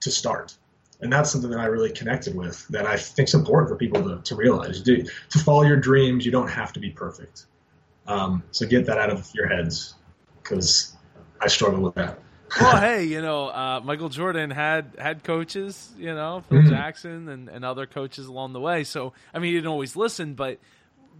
[0.00, 0.56] to start
[1.02, 4.02] and that's something that I really connected with that I think is important for people
[4.02, 4.82] to, to realize.
[4.82, 7.46] To, to follow your dreams, you don't have to be perfect.
[8.06, 9.94] Um, so get that out of your heads
[10.42, 10.96] because
[11.40, 12.18] I struggle with that.
[12.60, 16.70] well, hey, you know, uh, Michael Jordan had had coaches, you know, Phil mm-hmm.
[16.70, 18.84] Jackson and, and other coaches along the way.
[18.84, 20.58] So, I mean, he didn't always listen, but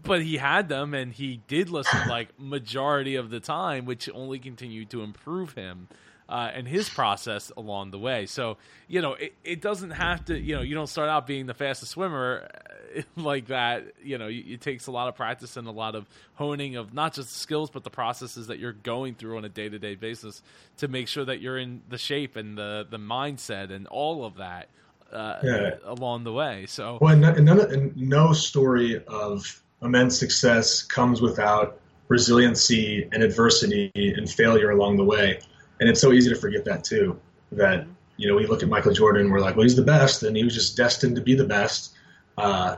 [0.02, 4.38] but he had them and he did listen like majority of the time, which only
[4.38, 5.88] continued to improve him
[6.30, 8.24] uh, and his process along the way.
[8.24, 10.38] So you know, it, it doesn't have to.
[10.38, 12.48] You know, you don't start out being the fastest swimmer
[12.96, 13.84] uh, like that.
[14.02, 17.14] You know, it takes a lot of practice and a lot of honing of not
[17.14, 19.96] just the skills but the processes that you're going through on a day to day
[19.96, 20.40] basis
[20.78, 24.36] to make sure that you're in the shape and the the mindset and all of
[24.36, 24.68] that.
[25.12, 25.70] Uh, yeah.
[25.86, 26.66] along the way.
[26.68, 33.90] So, well, and, none, and no story of immense success comes without resiliency and adversity
[33.94, 35.40] and failure along the way
[35.80, 37.18] and it's so easy to forget that too.
[37.52, 40.36] That you know we look at Michael Jordan, we're like, well, he's the best, and
[40.36, 41.94] he was just destined to be the best.
[42.38, 42.76] Uh,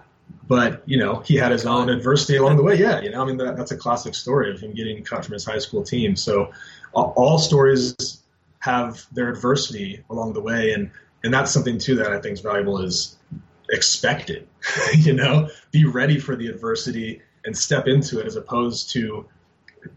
[0.49, 2.77] but you know he had his own adversity along the way.
[2.77, 5.35] Yeah, you know, I mean that, that's a classic story of him getting cut from
[5.35, 6.17] his high school team.
[6.17, 6.53] So
[6.95, 8.23] all, all stories
[8.61, 10.91] have their adversity along the way, and
[11.25, 13.17] and that's something too that I think is valuable is
[13.71, 14.49] expect it.
[14.95, 19.27] you know, be ready for the adversity and step into it as opposed to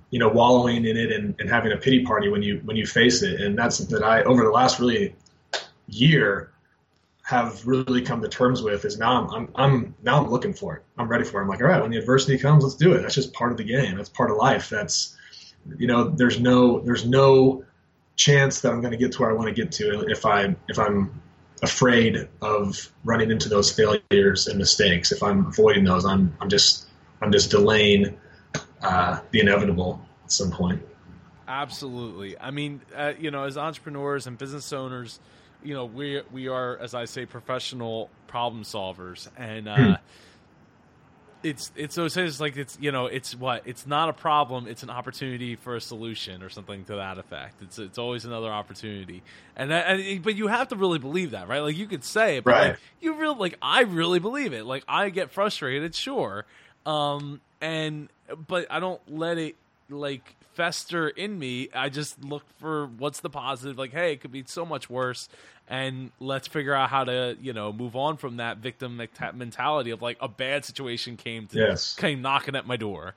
[0.10, 2.86] you know wallowing in it and, and having a pity party when you when you
[2.86, 3.42] face it.
[3.42, 5.16] And that's that I over the last really
[5.88, 6.52] year
[7.26, 10.76] have really come to terms with is now I'm, I'm, I'm now I'm looking for
[10.76, 10.84] it.
[10.98, 11.44] I'm ready for it.
[11.44, 13.02] I'm like, all right, when the adversity comes, let's do it.
[13.02, 13.98] That's just part of the game.
[13.98, 14.70] That's part of life.
[14.70, 15.18] That's,
[15.78, 17.66] you know, there's no, there's no
[18.16, 20.56] chance that I'm going to get to where I want to get to if I,
[20.68, 21.20] if I'm
[21.64, 25.12] afraid of running into those failures and mistakes.
[25.12, 26.86] If I'm avoiding those, I'm, I'm just,
[27.24, 28.16] I'm just delaying
[28.86, 30.82] uh, the inevitable at some point.
[31.48, 32.40] Absolutely.
[32.40, 35.20] I mean, uh, you know, as entrepreneurs and business owners,
[35.66, 40.00] you know we we are as I say professional problem solvers and uh, mm.
[41.44, 44.84] it's it's so it's like it's you know it's what it's not a problem it's
[44.84, 49.24] an opportunity for a solution or something to that effect it's it's always another opportunity
[49.56, 52.44] and, and but you have to really believe that right like you could say it
[52.44, 52.68] but right.
[52.70, 56.46] like, you really like I really believe it like I get frustrated sure
[56.86, 58.10] um and
[58.48, 59.56] but I don't let it
[59.90, 61.70] like fester in me.
[61.74, 63.78] I just look for what's the positive.
[63.78, 65.30] Like, hey, it could be so much worse,
[65.68, 68.98] and let's figure out how to you know move on from that victim
[69.34, 71.96] mentality of like a bad situation came to yes.
[71.96, 73.14] came knocking at my door.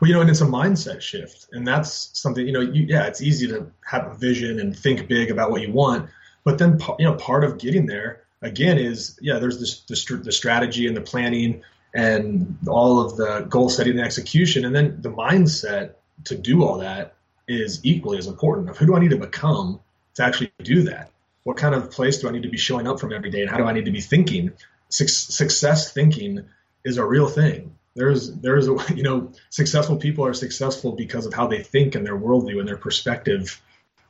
[0.00, 2.60] Well, you know, and it's a mindset shift, and that's something you know.
[2.60, 6.08] You, yeah, it's easy to have a vision and think big about what you want,
[6.44, 10.32] but then you know, part of getting there again is yeah, there's this the, the
[10.32, 11.62] strategy and the planning
[11.94, 16.78] and all of the goal setting and execution, and then the mindset to do all
[16.78, 17.14] that
[17.46, 18.68] is equally as important.
[18.68, 19.80] Of who do I need to become
[20.14, 21.10] to actually do that?
[21.44, 23.50] What kind of place do I need to be showing up from every day, and
[23.50, 24.52] how do I need to be thinking?
[24.90, 26.44] success thinking
[26.84, 27.76] is a real thing.
[27.94, 32.06] There's there's a you know successful people are successful because of how they think and
[32.06, 33.60] their worldview and their perspective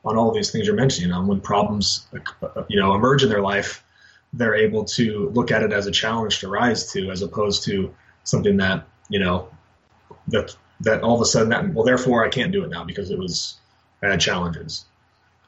[0.05, 1.13] on all these things you're mentioning.
[1.13, 2.07] Um, when problems
[2.69, 3.85] you know emerge in their life,
[4.33, 7.95] they're able to look at it as a challenge to rise to, as opposed to
[8.25, 9.49] something that you know
[10.29, 13.11] that that all of a sudden that well therefore I can't do it now because
[13.11, 13.57] it was
[14.03, 14.85] I had challenges.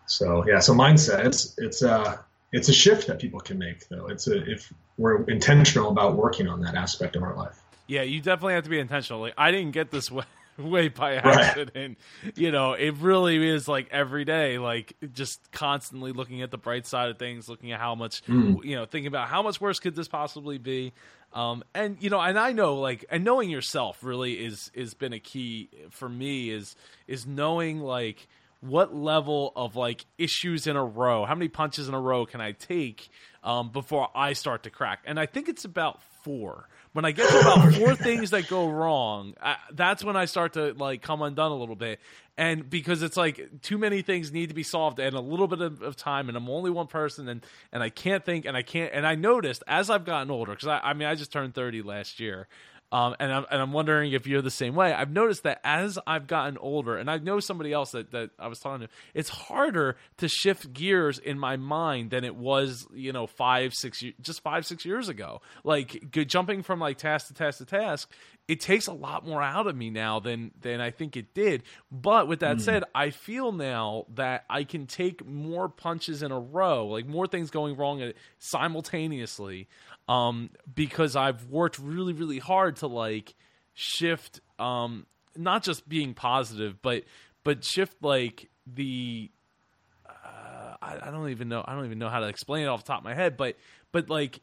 [0.07, 2.17] So yeah, so mindset it's it's a uh,
[2.53, 4.09] it's a shift that people can make though.
[4.09, 7.61] It's a if we're intentional about working on that aspect of our life.
[7.87, 9.21] Yeah, you definitely have to be intentional.
[9.21, 10.25] Like I didn't get this way
[10.71, 11.99] way by accident.
[12.25, 12.39] Right.
[12.39, 16.87] You know, it really is like every day, like just constantly looking at the bright
[16.87, 18.63] side of things, looking at how much, mm.
[18.65, 20.93] you know, thinking about how much worse could this possibly be.
[21.33, 25.13] Um, and you know, and I know like, and knowing yourself really is is been
[25.13, 26.51] a key for me.
[26.51, 26.75] Is
[27.07, 28.27] is knowing like
[28.61, 32.41] what level of like issues in a row, how many punches in a row can
[32.41, 33.09] I take
[33.43, 35.01] um, before I start to crack?
[35.07, 36.69] And I think it's about four.
[36.93, 40.55] When I get to about four things that go wrong, I, that's when I start
[40.55, 42.01] to like come undone a little bit.
[42.37, 45.61] And because it's like too many things need to be solved in a little bit
[45.61, 48.63] of, of time, and I'm only one person, and and I can't think, and I
[48.63, 48.93] can't.
[48.95, 51.83] And I noticed as I've gotten older, because I, I mean I just turned 30
[51.83, 52.49] last year.
[52.93, 54.93] Um, and I'm and I'm wondering if you're the same way.
[54.93, 58.49] I've noticed that as I've gotten older, and I know somebody else that, that I
[58.49, 63.13] was talking to, it's harder to shift gears in my mind than it was, you
[63.13, 65.41] know, five, six, just five, six years ago.
[65.63, 68.11] Like jumping from like task to task to task,
[68.51, 71.63] it takes a lot more out of me now than than I think it did.
[71.93, 72.61] But with that mm.
[72.61, 77.29] said, I feel now that I can take more punches in a row, like more
[77.29, 79.69] things going wrong simultaneously
[80.09, 83.37] um, because I've worked really, really hard to like
[83.75, 87.05] shift, um, not just being positive, but
[87.45, 89.31] but shift like the
[90.09, 92.83] uh, I, I don't even know I don't even know how to explain it off
[92.83, 93.55] the top of my head, but
[93.93, 94.41] but like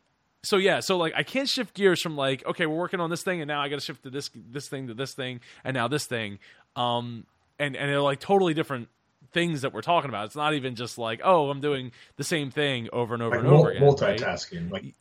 [0.47, 3.21] so yeah, so like I can't shift gears from like okay, we're working on this
[3.21, 5.75] thing, and now I got to shift to this this thing to this thing, and
[5.75, 6.39] now this thing,
[6.77, 7.25] um,
[7.59, 8.87] and and they're like totally different
[9.33, 10.25] things that we're talking about.
[10.25, 13.45] It's not even just like, oh, I'm doing the same thing over and over like
[13.45, 13.83] and over again.
[13.83, 14.83] Multitasking, right?
[14.83, 14.95] like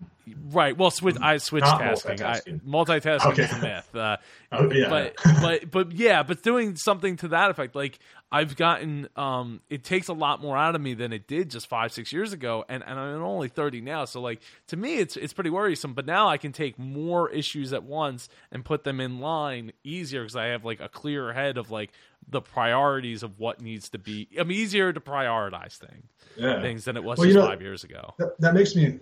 [0.50, 0.76] right.
[0.76, 1.16] Well, switch.
[1.20, 2.18] I switch tasking.
[2.18, 3.44] Multitasking, I, multitasking okay.
[3.44, 3.94] is a myth.
[3.94, 4.16] Uh,
[4.52, 4.88] oh, yeah.
[4.88, 7.98] But but but yeah, but doing something to that effect, like
[8.30, 11.68] I've gotten, um, it takes a lot more out of me than it did just
[11.68, 14.04] five six years ago, and and I'm only 30 now.
[14.04, 15.94] So like to me, it's it's pretty worrisome.
[15.94, 20.22] But now I can take more issues at once and put them in line easier
[20.22, 21.92] because I have like a clearer head of like
[22.28, 24.28] the priorities of what needs to be.
[24.36, 26.06] I'm easier to prioritize things,
[26.36, 26.60] yeah.
[26.60, 28.14] things than it was well, just you know, five years ago.
[28.18, 28.98] That, that makes me,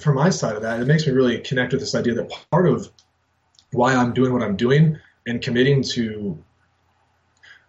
[0.00, 2.68] from my side of that, it makes me really connect with this idea that part
[2.68, 2.90] of
[3.72, 6.38] why I'm doing what I'm doing and committing to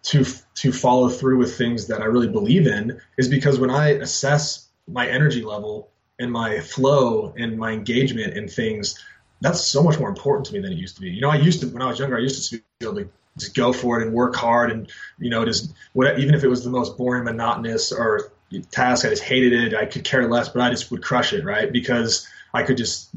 [0.04, 0.26] to
[0.56, 4.68] to follow through with things that I really believe in is because when I assess
[4.88, 5.90] my energy level
[6.20, 9.00] and my flow and my engagement in things,
[9.40, 11.10] that's so much more important to me than it used to be.
[11.10, 13.10] You know, I used to when I was younger, I used to be able to
[13.38, 16.48] just go for it and work hard and you know just what, even if it
[16.48, 18.32] was the most boring, monotonous or
[18.72, 19.74] task, I just hated it.
[19.74, 21.72] I could care less, but I just would crush it, right?
[21.72, 23.10] Because I could just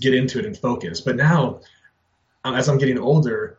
[0.00, 1.00] get into it and focus.
[1.00, 1.60] But now,
[2.44, 3.58] um, as I'm getting older,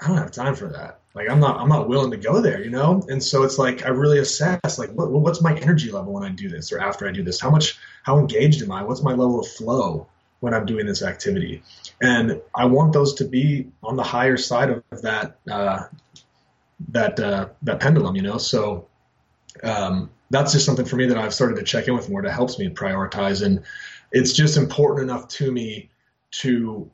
[0.00, 1.00] I don't have time for that.
[1.14, 3.04] Like I'm not I'm not willing to go there, you know.
[3.08, 6.30] And so it's like I really assess like what, what's my energy level when I
[6.30, 7.38] do this or after I do this.
[7.38, 8.82] How much how engaged am I?
[8.82, 10.08] What's my level of flow
[10.42, 11.62] when I'm doing this activity?
[12.02, 15.84] And I want those to be on the higher side of that uh,
[16.88, 18.38] that uh, that pendulum, you know.
[18.38, 18.88] So
[19.62, 22.32] um, that's just something for me that I've started to check in with more that
[22.32, 23.44] helps me prioritize.
[23.44, 23.62] And
[24.10, 25.90] it's just important enough to me
[26.32, 26.90] to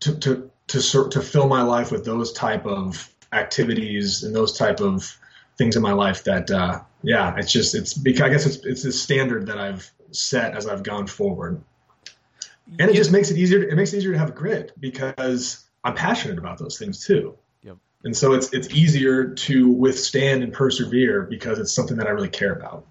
[0.00, 4.80] to to to, to fill my life with those type of activities and those type
[4.80, 5.18] of
[5.58, 8.84] things in my life that uh, yeah it's just it's because I guess it's it's
[8.84, 11.62] a standard that I've set as I've gone forward
[12.78, 15.64] and it just makes it easier to, it makes it easier to have grit because
[15.84, 17.76] I'm passionate about those things too yep.
[18.04, 22.28] and so it's it's easier to withstand and persevere because it's something that I really
[22.28, 22.86] care about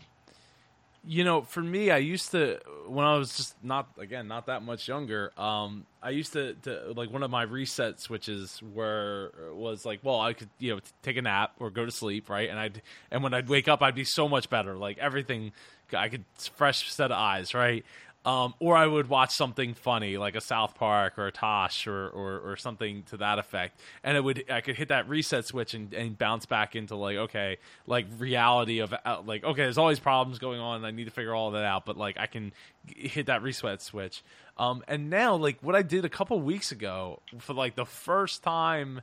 [1.05, 4.63] you know, for me, I used to when I was just not again not that
[4.63, 5.31] much younger.
[5.37, 10.21] Um, I used to, to like one of my reset switches where was like, well,
[10.21, 12.49] I could you know take a nap or go to sleep, right?
[12.49, 14.75] And I'd and when I'd wake up, I'd be so much better.
[14.75, 15.51] Like everything,
[15.93, 16.23] I could
[16.55, 17.83] fresh set of eyes, right?
[18.25, 22.07] Um, or I would watch something funny like a South Park or a Tosh or,
[22.07, 25.73] or, or something to that effect, and it would I could hit that reset switch
[25.73, 29.99] and, and bounce back into like okay like reality of uh, like okay there's always
[29.99, 32.53] problems going on I need to figure all that out, but like I can
[32.87, 34.23] hit that reset switch.
[34.57, 38.41] Um, and now like what I did a couple weeks ago for like the first
[38.41, 39.01] time,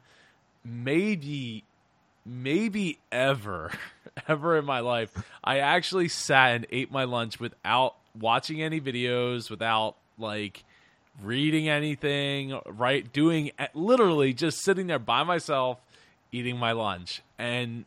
[0.64, 1.64] maybe
[2.24, 3.70] maybe ever
[4.28, 5.12] ever in my life,
[5.44, 10.64] I actually sat and ate my lunch without watching any videos, without like
[11.22, 13.10] reading anything, right?
[13.12, 15.78] Doing literally just sitting there by myself
[16.32, 17.84] eating my lunch and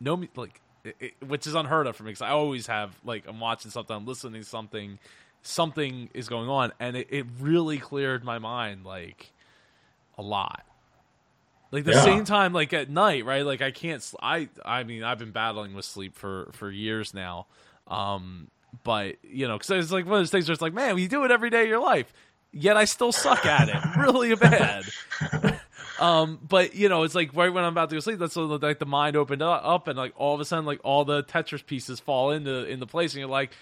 [0.00, 3.24] no like it, it, which is unheard of for me because I always have like
[3.26, 4.98] I'm watching something, I'm listening to something,
[5.42, 9.30] something is going on, and it, it really cleared my mind like
[10.18, 10.64] a lot.
[11.70, 12.02] Like the yeah.
[12.02, 13.46] same time, like at night, right?
[13.46, 14.04] Like I can't.
[14.20, 17.46] I I mean, I've been battling with sleep for for years now.
[17.86, 18.48] Um,
[18.84, 21.08] but you know, because it's like one of those things where it's like, man, you
[21.08, 22.12] do it every day of your life,
[22.52, 24.84] yet I still suck at it, really bad.
[26.00, 28.48] um, but you know, it's like right when I'm about to go sleep, that's when
[28.48, 31.64] like the mind opened up, and like all of a sudden, like all the Tetris
[31.64, 33.52] pieces fall into into place, and you're like,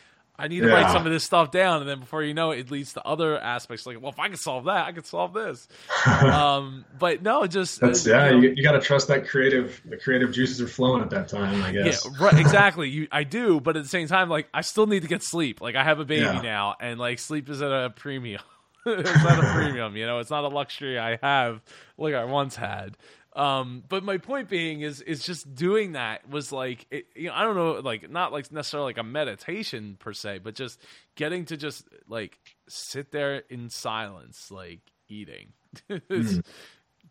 [0.40, 0.74] I need to yeah.
[0.74, 3.02] write some of this stuff down, and then before you know it, it leads to
[3.04, 3.86] other aspects.
[3.86, 5.68] Like, well, if I can solve that, I can solve this.
[6.22, 8.30] um, but no, just that's uh, yeah.
[8.30, 11.28] You, know, you got to trust that creative, the creative juices are flowing at that
[11.28, 11.62] time.
[11.62, 12.06] I guess.
[12.06, 12.34] Yeah, right.
[12.40, 12.88] Exactly.
[12.88, 15.60] you, I do, but at the same time, like, I still need to get sleep.
[15.60, 16.40] Like, I have a baby yeah.
[16.40, 18.40] now, and like, sleep is at a premium.
[18.86, 20.20] it's not a premium, you know.
[20.20, 21.60] It's not a luxury I have
[21.98, 22.96] like I once had.
[23.34, 27.34] Um, but my point being is is just doing that was like it, you know
[27.34, 30.80] I don't know like not like necessarily like a meditation per se, but just
[31.14, 35.52] getting to just like sit there in silence, like eating,
[35.90, 36.44] mm.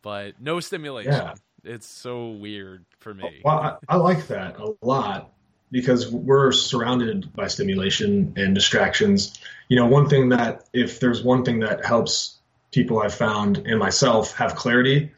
[0.01, 1.13] but no stimulation.
[1.13, 1.36] Yeah.
[1.63, 3.41] It's so weird for me.
[3.43, 5.32] Well, I, I like that a lot
[5.72, 9.39] because we're surrounded by stimulation and distractions.
[9.70, 12.39] You know, one thing that if there's one thing that helps
[12.72, 15.11] people I've found and myself have clarity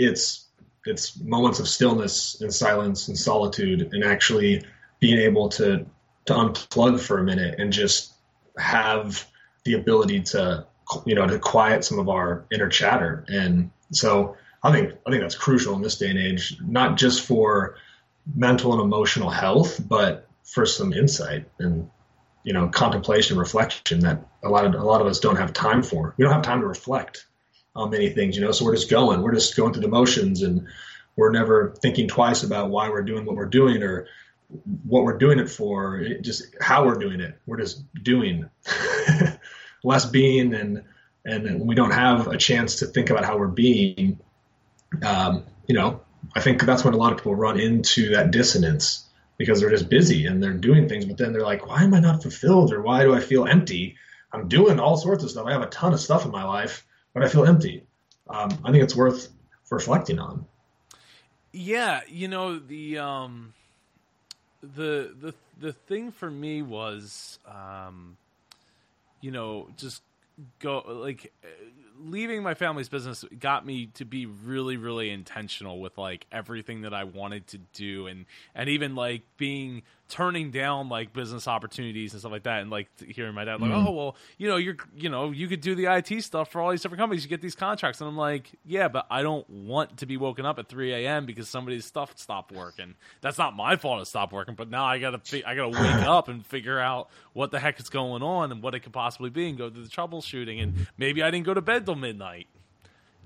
[0.00, 0.46] it's
[0.86, 4.64] it's moments of stillness and silence and solitude and actually
[4.98, 5.86] being able to
[6.24, 8.14] to unplug for a minute and just
[8.58, 9.26] have
[9.64, 10.66] the ability to
[11.04, 13.24] you know to quiet some of our inner chatter.
[13.28, 17.22] And so i think i think that's crucial in this day and age not just
[17.22, 17.76] for
[18.34, 21.90] mental and emotional health but for some insight and
[22.44, 25.82] you know contemplation reflection that a lot of a lot of us don't have time
[25.82, 26.14] for.
[26.16, 27.26] We don't have time to reflect
[27.74, 28.52] on many things, you know.
[28.52, 30.66] So we're just going, we're just going through the motions, and
[31.16, 34.06] we're never thinking twice about why we're doing what we're doing or
[34.84, 37.38] what we're doing it for, it just how we're doing it.
[37.46, 38.50] We're just doing
[39.84, 40.84] less being, and
[41.24, 44.18] and we don't have a chance to think about how we're being.
[45.02, 46.00] Um, you know,
[46.34, 49.06] I think that's when a lot of people run into that dissonance
[49.38, 52.00] because they're just busy and they're doing things, but then they're like, why am I
[52.00, 53.96] not fulfilled or why do I feel empty?
[54.32, 55.46] I'm doing all sorts of stuff.
[55.46, 56.84] I have a ton of stuff in my life
[57.14, 57.84] but I feel empty.
[58.28, 59.28] Um, I think it's worth
[59.70, 60.46] reflecting on.
[61.52, 63.54] Yeah, you know the um,
[64.62, 68.16] the the the thing for me was um,
[69.20, 70.02] you know just
[70.60, 71.32] go like
[72.02, 76.94] leaving my family's business got me to be really really intentional with like everything that
[76.94, 82.20] I wanted to do and and even like being turning down like business opportunities and
[82.20, 83.86] stuff like that and like hearing my dad like mm.
[83.86, 86.70] oh well you know you're you know you could do the IT stuff for all
[86.72, 89.98] these different companies you get these contracts and I'm like yeah but I don't want
[89.98, 91.26] to be woken up at 3 a.m.
[91.26, 94.98] because somebody's stuff stopped working that's not my fault it stopped working but now I
[94.98, 98.62] gotta I gotta wake up and figure out what the heck is going on and
[98.62, 101.54] what it could possibly be and go through the troubleshooting and maybe I didn't go
[101.54, 102.46] to bed till midnight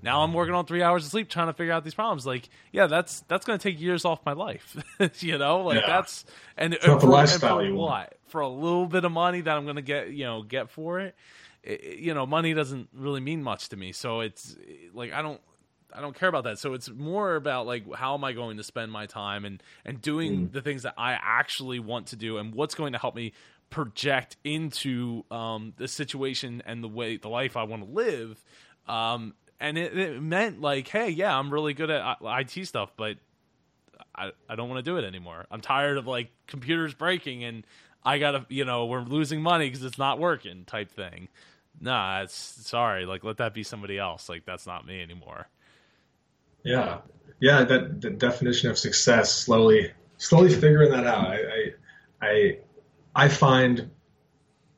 [0.05, 2.27] now I'm working on three hours of sleep trying to figure out these problems.
[2.27, 4.77] Like, yeah, that's that's going to take years off my life.
[5.19, 5.87] you know, like yeah.
[5.87, 9.63] that's and, and for, and for what for a little bit of money that I'm
[9.63, 11.15] going to get, you know, get for it,
[11.63, 11.97] it.
[11.97, 13.93] You know, money doesn't really mean much to me.
[13.93, 14.55] So it's
[14.93, 15.41] like I don't
[15.91, 16.59] I don't care about that.
[16.59, 20.01] So it's more about like how am I going to spend my time and and
[20.01, 20.51] doing mm.
[20.51, 23.33] the things that I actually want to do and what's going to help me
[23.69, 28.43] project into um, the situation and the way the life I want to live.
[28.87, 32.91] Um, and it, it, meant like, hey, yeah, I'm really good at uh, IT stuff,
[32.95, 33.17] but
[34.15, 35.45] I I don't want to do it anymore.
[35.49, 37.65] I'm tired of like computers breaking and
[38.05, 41.27] I gotta, you know, we're losing money because it's not working, type thing.
[41.81, 43.05] Nah, it's sorry.
[43.05, 44.29] Like, let that be somebody else.
[44.29, 45.47] Like, that's not me anymore.
[46.63, 46.99] Yeah,
[47.39, 47.63] yeah.
[47.63, 51.27] That the definition of success slowly, slowly figuring that out.
[51.27, 52.57] I, I, I,
[53.15, 53.89] I find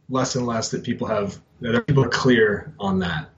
[0.10, 3.30] less and less that people have that people are clear on that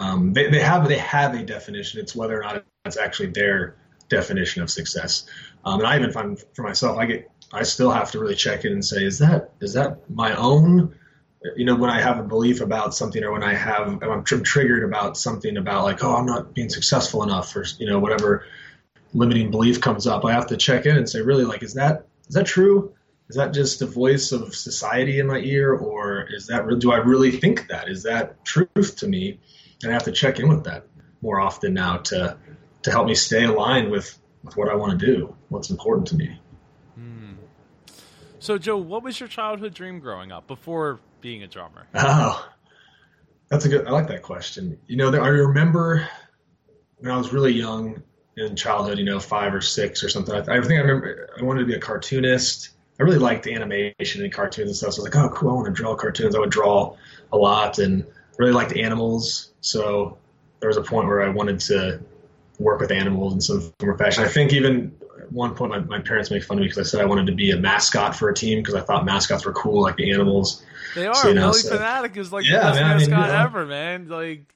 [0.00, 2.00] um, they, they have they have a definition.
[2.00, 3.76] It's whether or not it's actually their
[4.08, 5.26] definition of success.
[5.64, 8.64] Um, and I even find for myself, I get I still have to really check
[8.64, 10.96] in and say, is that is that my own?
[11.56, 14.38] You know, when I have a belief about something, or when I have I'm tr-
[14.38, 18.46] triggered about something about like, oh, I'm not being successful enough, or you know, whatever
[19.12, 22.06] limiting belief comes up, I have to check in and say, really, like, is that
[22.28, 22.94] is that true?
[23.30, 26.98] Is that just the voice of society in my ear, or is that do I
[26.98, 27.88] really think that?
[27.88, 29.38] Is that truth to me?
[29.82, 30.86] and I have to check in with that
[31.22, 32.36] more often now to
[32.82, 36.16] to help me stay aligned with with what I want to do, what's important to
[36.16, 36.38] me.
[36.94, 37.32] Hmm.
[38.38, 41.86] So, Joe, what was your childhood dream growing up before being a drummer?
[41.94, 42.48] Oh,
[43.48, 43.86] that's a good.
[43.86, 44.78] I like that question.
[44.86, 46.08] You know, there, I remember
[46.98, 48.02] when I was really young
[48.36, 50.34] in childhood, you know, five or six or something.
[50.34, 52.70] I, I think I remember I wanted to be a cartoonist.
[53.00, 54.92] I really liked the animation and cartoons and stuff.
[54.92, 56.36] So I was like, oh, cool, I want to draw cartoons.
[56.36, 56.94] I would draw
[57.32, 58.04] a lot and
[58.38, 59.52] really liked animals.
[59.62, 60.18] So
[60.60, 62.00] there was a point where I wanted to
[62.58, 64.22] work with animals in some form or fashion.
[64.22, 66.90] I think even at one point my, my parents made fun of me because I
[66.90, 69.54] said I wanted to be a mascot for a team because I thought mascots were
[69.54, 70.62] cool, like the animals.
[70.94, 71.14] They are.
[71.14, 73.26] So, you know, Phillie so, Phanatic is like yeah, the best man, mascot I mean,
[73.26, 74.08] you know, ever, man.
[74.08, 74.54] Like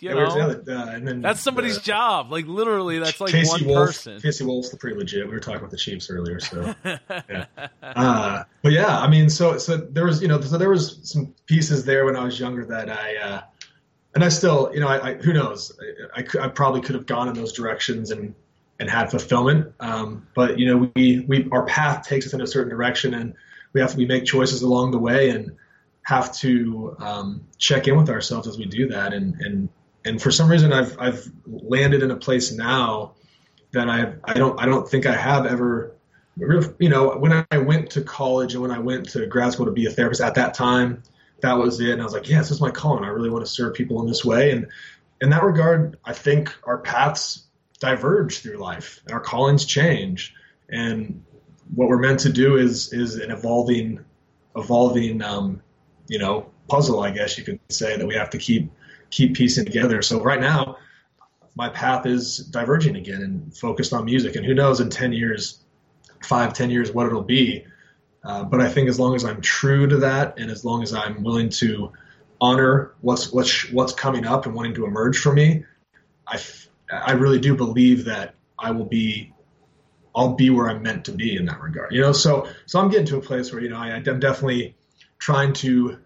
[0.00, 2.30] you know, uh, and then, that's somebody's uh, job.
[2.30, 4.20] Like literally, that's like KC one Wolf, person.
[4.20, 5.26] KC Wolf's the pretty legit.
[5.26, 7.46] We were talking about the Chiefs earlier, so yeah.
[7.82, 11.34] Uh, but yeah, I mean, so so there was you know so there was some
[11.46, 13.40] pieces there when I was younger that I uh,
[14.16, 15.78] and I still, you know, I, I who knows,
[16.16, 18.34] I, I, I, probably could have gone in those directions and
[18.80, 19.74] and had fulfillment.
[19.78, 23.34] Um, but you know, we we our path takes us in a certain direction, and
[23.74, 25.54] we have to we make choices along the way, and
[26.02, 29.12] have to um, check in with ourselves as we do that.
[29.12, 29.68] And and
[30.06, 33.14] and for some reason, I've I've landed in a place now
[33.72, 35.92] that I I don't I don't think I have ever.
[36.78, 39.72] You know, when I went to college and when I went to grad school to
[39.72, 41.02] be a therapist at that time,
[41.40, 41.90] that was it.
[41.90, 43.04] And I was like, yeah, this is my calling.
[43.04, 44.50] I really want to serve people in this way.
[44.50, 44.66] And
[45.22, 47.44] in that regard, I think our paths
[47.80, 50.34] diverge through life and our callings change.
[50.68, 51.24] And
[51.74, 54.04] what we're meant to do is is an evolving,
[54.54, 55.62] evolving, um,
[56.06, 58.70] you know, puzzle, I guess you could say that we have to keep
[59.10, 60.02] keep piecing together.
[60.02, 60.78] So right now,
[61.54, 64.36] my path is diverging again and focused on music.
[64.36, 65.64] And who knows in ten years,
[66.22, 67.64] five, ten years, what it'll be.
[68.22, 70.92] Uh, but I think as long as I'm true to that, and as long as
[70.92, 71.92] I'm willing to
[72.40, 75.64] honor what's what's what's coming up and wanting to emerge for me,
[76.26, 76.40] I,
[76.90, 79.32] I really do believe that I will be
[80.14, 81.92] I'll be where I'm meant to be in that regard.
[81.92, 84.76] You know, so so I'm getting to a place where you know I, I'm definitely
[85.18, 85.98] trying to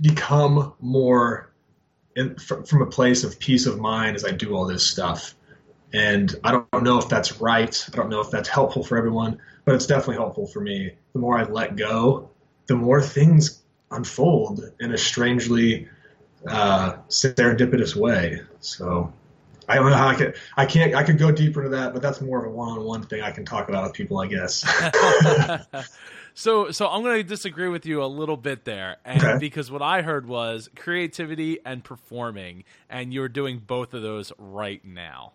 [0.00, 1.52] become more
[2.16, 5.34] in, from a place of peace of mind as I do all this stuff.
[5.92, 7.88] And I don't know if that's right.
[7.92, 10.92] I don't know if that's helpful for everyone, but it's definitely helpful for me.
[11.12, 12.30] The more I let go,
[12.66, 15.88] the more things unfold in a strangely
[16.46, 18.42] uh, serendipitous way.
[18.60, 19.12] So
[19.68, 20.36] I don't know how I could.
[20.56, 20.94] I can't.
[20.94, 23.44] I could go deeper into that, but that's more of a one-on-one thing I can
[23.44, 24.64] talk about with people, I guess.
[26.38, 29.38] so, so I'm going to disagree with you a little bit there, and okay.
[29.40, 34.80] because what I heard was creativity and performing, and you're doing both of those right
[34.84, 35.32] now.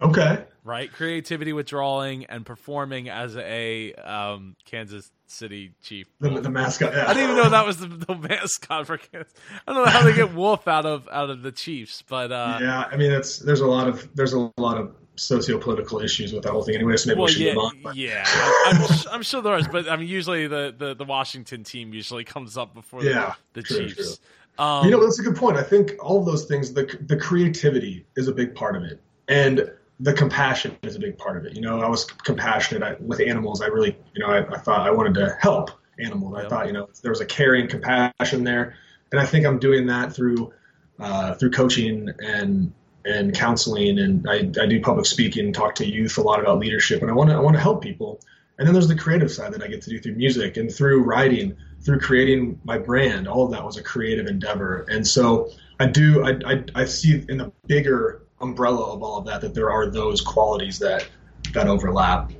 [0.00, 0.44] Okay.
[0.62, 6.06] Right, creativity with drawing and performing as a um, Kansas City Chief.
[6.20, 6.92] The, the mascot.
[6.92, 7.10] Yeah.
[7.10, 9.34] I didn't even know that was the, the mascot for Kansas.
[9.66, 12.58] I don't know how they get Wolf out of out of the Chiefs, but uh,
[12.60, 16.42] yeah, I mean, it's there's a lot of there's a lot of socio-political issues with
[16.44, 16.96] that whole thing anyway.
[16.96, 17.78] So maybe well, we should yeah, move on.
[17.82, 17.96] But.
[17.96, 18.24] yeah,
[18.66, 22.24] I'm, I'm sure there is, but I mean, usually the, the, the Washington team usually
[22.24, 24.18] comes up before Yeah, the, the true, Chiefs.
[24.18, 24.64] true.
[24.64, 25.56] Um, you know, that's a good point.
[25.56, 29.02] I think all of those things, the the creativity is a big part of it,
[29.28, 31.54] and the compassion is a big part of it.
[31.54, 33.60] You know, I was compassionate I, with animals.
[33.60, 36.36] I really, you know, I, I thought I wanted to help animals.
[36.36, 38.76] I thought, you know, there was a caring compassion there,
[39.12, 40.52] and I think I'm doing that through
[40.98, 42.72] uh, through coaching and
[43.06, 47.02] and counseling, and I, I do public speaking, talk to youth a lot about leadership,
[47.02, 48.20] and I want to I want to help people.
[48.58, 51.02] And then there's the creative side that I get to do through music and through
[51.04, 53.28] writing, through creating my brand.
[53.28, 57.24] All of that was a creative endeavor, and so I do I I, I see
[57.28, 61.08] in the bigger umbrella of all of that that there are those qualities that
[61.52, 62.32] that overlap.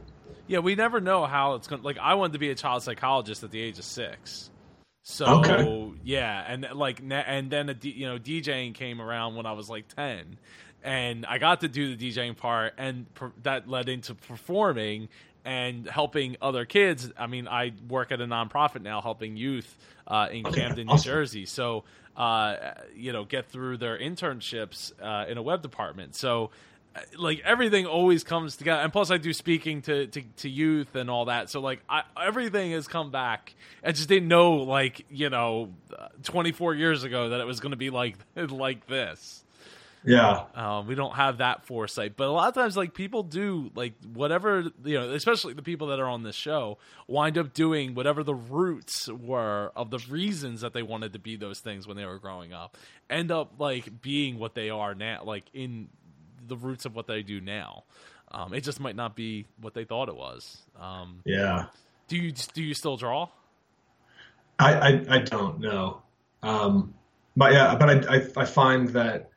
[0.48, 1.82] Yeah, we never know how it's going.
[1.82, 4.50] to Like, I wanted to be a child psychologist at the age of six.
[5.09, 6.02] So Okay.
[6.02, 9.70] yeah, and like, and then a D, you know DJing came around when I was
[9.70, 10.36] like ten,
[10.82, 15.09] and I got to do the DJing part, and per- that led into performing
[15.44, 17.12] and helping other kids.
[17.16, 19.78] I mean, I work at a nonprofit now, helping youth
[20.09, 20.98] uh, in Okay, Camden, New.
[20.98, 21.46] Jersey.
[21.46, 21.84] So
[22.16, 26.16] uh, you know, get through their internships uh, in a web department.
[26.16, 26.50] So
[27.18, 31.11] like everything always comes together and plus i do speaking to, to, to youth and
[31.11, 33.55] all that so like I, everything has come back.
[33.84, 37.70] I just didn't know like you know uh, 24 years ago that it was going
[37.72, 39.42] to be like like this.
[40.05, 43.72] Yeah, um, we don't have that foresight but a lot of times like people do
[43.74, 46.78] like whatever you know especially the people that are on this show
[47.09, 51.34] wind up doing whatever the roots were of the reasons that they wanted to be
[51.34, 52.76] those things when they were growing up
[53.11, 55.88] end up like being what they are now like in
[56.49, 57.84] the roots of what they do now
[58.32, 61.66] um, it just might not be what they thought it was um, yeah.
[62.09, 63.28] do you do you still draw
[64.59, 66.03] I, I, I don't know.
[66.42, 66.94] Um,
[67.36, 69.30] but yeah, but I, I, I find that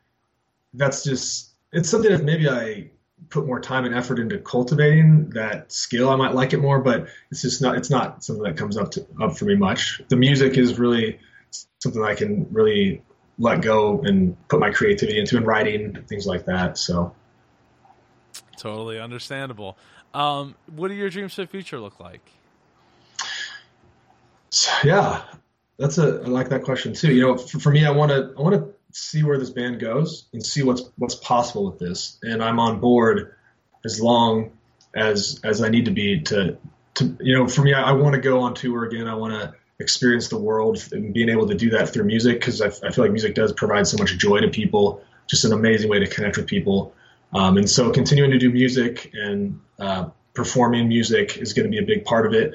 [0.74, 2.90] that's just, it's something that maybe I
[3.28, 6.08] put more time and effort into cultivating that skill.
[6.08, 8.90] I might like it more, but it's just not, it's not something that comes up
[8.92, 10.00] to, up for me much.
[10.08, 11.18] The music is really
[11.80, 13.02] something I can really
[13.40, 16.78] let go and put my creativity into and writing, things like that.
[16.78, 17.14] So,
[18.56, 19.76] totally understandable
[20.14, 22.20] um, what do your dreams for the future look like
[24.50, 25.22] So, yeah,
[25.78, 27.14] that's a I like that question too.
[27.14, 29.80] You know, for, for me, I want to I want to see where this band
[29.80, 33.34] goes and see what's what's possible with this, and I'm on board
[33.84, 34.50] as long
[34.94, 36.58] as as I need to be to
[36.94, 37.46] to you know.
[37.46, 39.06] For me, I, I want to go on tour again.
[39.06, 42.60] I want to experience the world and being able to do that through music because
[42.60, 45.02] I, I feel like music does provide so much joy to people.
[45.28, 46.94] Just an amazing way to connect with people.
[47.32, 51.78] Um, and so continuing to do music and uh, performing music is going to be
[51.78, 52.54] a big part of it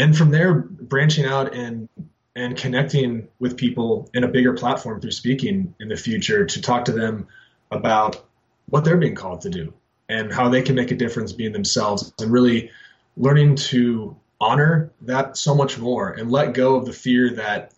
[0.00, 1.88] and from there branching out and
[2.36, 6.86] and connecting with people in a bigger platform through speaking in the future to talk
[6.86, 7.26] to them
[7.70, 8.24] about
[8.66, 9.74] what they're being called to do
[10.08, 12.70] and how they can make a difference being themselves and really
[13.16, 17.72] learning to honor that so much more and let go of the fear that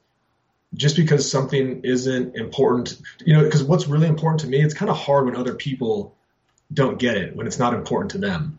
[0.75, 4.91] just because something isn't important you know because what's really important to me it's kind
[4.91, 6.15] of hard when other people
[6.73, 8.59] don't get it when it's not important to them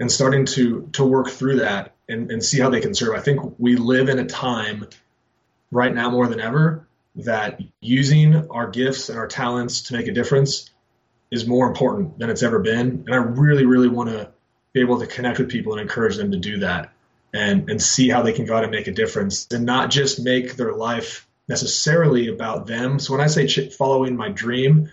[0.00, 3.14] and starting to to work through that and, and see how they can serve.
[3.14, 4.86] I think we live in a time
[5.70, 10.12] right now more than ever that using our gifts and our talents to make a
[10.12, 10.70] difference
[11.30, 13.04] is more important than it's ever been.
[13.06, 14.30] And I really, really want to
[14.72, 16.92] be able to connect with people and encourage them to do that
[17.32, 20.22] and and see how they can go out and make a difference and not just
[20.22, 22.98] make their life necessarily about them.
[22.98, 24.90] So when I say ch- following my dream,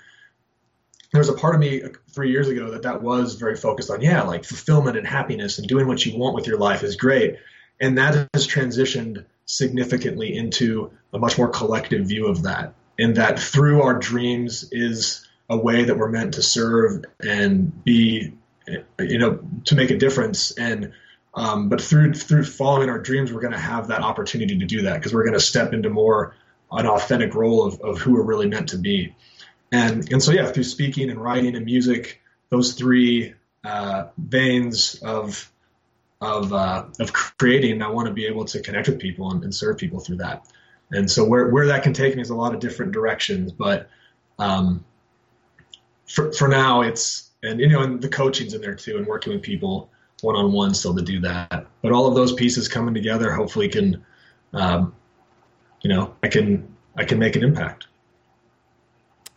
[1.11, 3.89] there was a part of me uh, three years ago that that was very focused
[3.89, 6.95] on yeah like fulfillment and happiness and doing what you want with your life is
[6.95, 7.37] great.
[7.79, 12.73] And that has transitioned significantly into a much more collective view of that.
[12.99, 18.33] And that through our dreams is a way that we're meant to serve and be
[18.67, 20.51] eh, you know to make a difference.
[20.51, 20.93] And
[21.37, 24.81] um, but through through following our dreams we're going to have that opportunity to do
[24.81, 26.35] that because we're going to step into more
[26.73, 29.15] an authentic role of, of who we're really meant to be
[29.71, 33.33] and and so yeah, through speaking and writing and music, those three
[33.63, 35.51] uh, veins of
[36.21, 39.53] of uh, of creating, I want to be able to connect with people and, and
[39.53, 40.47] serve people through that.
[40.91, 43.89] And so where where that can take me is a lot of different directions, but
[44.39, 44.85] um,
[46.07, 49.33] for for now, it's and you know, and the coaching's in there too, and working
[49.33, 49.89] with people
[50.21, 51.67] one on one still to do that.
[51.81, 54.03] But all of those pieces coming together, hopefully, can
[54.53, 54.93] um,
[55.81, 57.87] you know, I can I can make an impact.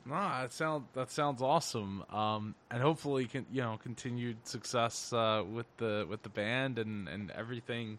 [0.07, 5.45] No, that sounds that sounds awesome, um, and hopefully, can you know continued success uh,
[5.49, 7.99] with the with the band and and everything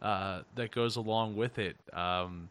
[0.00, 1.76] uh, that goes along with it.
[1.92, 2.48] Um,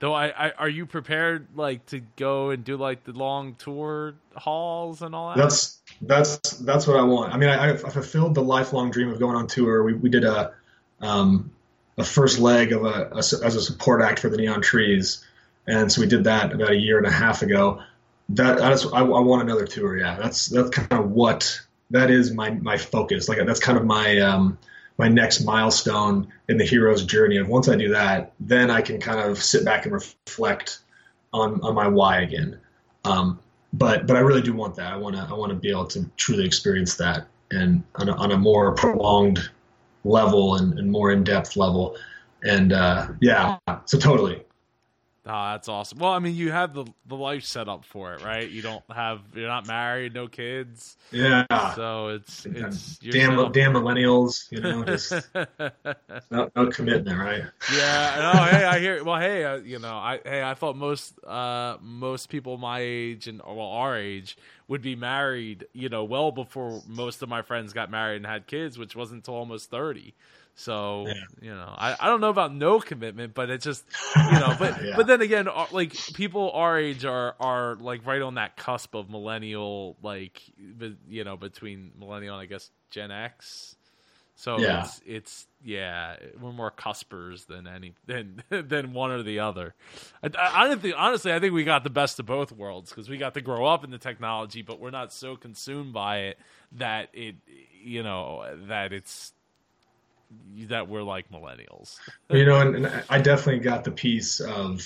[0.00, 4.14] though, I, I, are you prepared like to go and do like the long tour
[4.34, 5.38] halls and all that?
[5.38, 7.34] That's that's that's what I want.
[7.34, 9.82] I mean, I, I fulfilled the lifelong dream of going on tour.
[9.82, 10.52] We we did a
[11.00, 11.50] um,
[11.98, 15.24] a first leg of a, a as a support act for the Neon Trees,
[15.66, 17.82] and so we did that about a year and a half ago.
[18.30, 19.96] That that's I, I want another tour.
[19.96, 23.28] Yeah, that's that's kind of what that is my my focus.
[23.28, 24.58] Like that's kind of my um,
[24.98, 27.36] my next milestone in the hero's journey.
[27.36, 30.80] And once I do that, then I can kind of sit back and reflect
[31.32, 32.60] on on my why again.
[33.04, 33.38] Um,
[33.72, 34.92] but but I really do want that.
[34.92, 38.16] I want to I want to be able to truly experience that and on a,
[38.16, 39.50] on a more prolonged
[40.04, 41.96] level and, and more in depth level.
[42.42, 44.42] And uh, yeah, so totally.
[45.28, 45.98] Oh, that's awesome.
[45.98, 48.48] Well, I mean, you have the the life set up for it, right?
[48.48, 50.96] You don't have you're not married, no kids.
[51.10, 51.44] Yeah.
[51.74, 55.12] So it's it's damn damn millennials, you know, just
[56.30, 57.42] no, no commitment, right?
[57.74, 58.32] Yeah.
[58.34, 58.44] No.
[58.44, 59.02] hey, I hear.
[59.02, 63.26] Well, hey, uh, you know, I hey, I thought most uh most people my age
[63.26, 67.72] and well our age would be married, you know, well before most of my friends
[67.72, 70.14] got married and had kids, which wasn't until almost thirty.
[70.58, 71.14] So yeah.
[71.42, 73.84] you know, I, I don't know about no commitment, but it's just
[74.16, 74.96] you know, but yeah.
[74.96, 78.94] but then again, uh, like people our age are are like right on that cusp
[78.94, 80.40] of millennial, like
[81.08, 83.76] you know, between millennial and I guess Gen X.
[84.34, 84.84] So yeah.
[84.84, 89.74] it's it's yeah, we're more cuspers than any than than one or the other.
[90.22, 93.10] I, I, I think honestly, I think we got the best of both worlds because
[93.10, 96.38] we got to grow up in the technology, but we're not so consumed by it
[96.72, 97.36] that it
[97.82, 99.32] you know that it's
[100.68, 101.96] that we're like millennials.
[102.30, 104.82] you know, and, and, I definitely got the piece of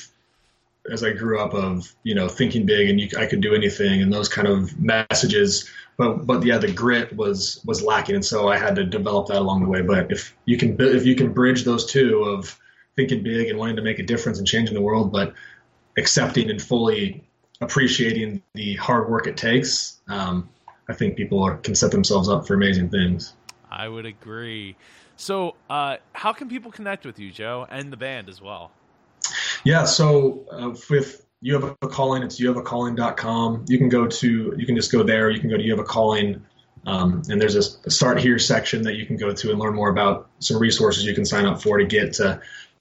[0.90, 4.02] as I grew up of you know thinking big and you, I could do anything
[4.02, 5.68] and those kind of messages.
[5.96, 9.38] But but yeah, the grit was was lacking, and so I had to develop that
[9.38, 9.82] along the way.
[9.82, 12.58] But if you can if you can bridge those two of
[12.96, 15.34] thinking big and wanting to make a difference and changing the world, but
[15.96, 17.22] accepting and fully
[17.60, 20.48] appreciating the hard work it takes, um,
[20.88, 23.34] I think people are, can set themselves up for amazing things.
[23.70, 24.76] I would agree.
[25.20, 28.70] So, uh, how can people connect with you, Joe, and the band as well?
[29.64, 33.66] Yeah, so uh, with you have a calling, it's youhaveacalling.com.
[33.68, 35.28] You can go to, you can just go there.
[35.28, 36.42] You can go to you have a calling,
[36.86, 39.90] um, and there's a, start here section that you can go to and learn more
[39.90, 42.40] about some resources you can sign up for to get to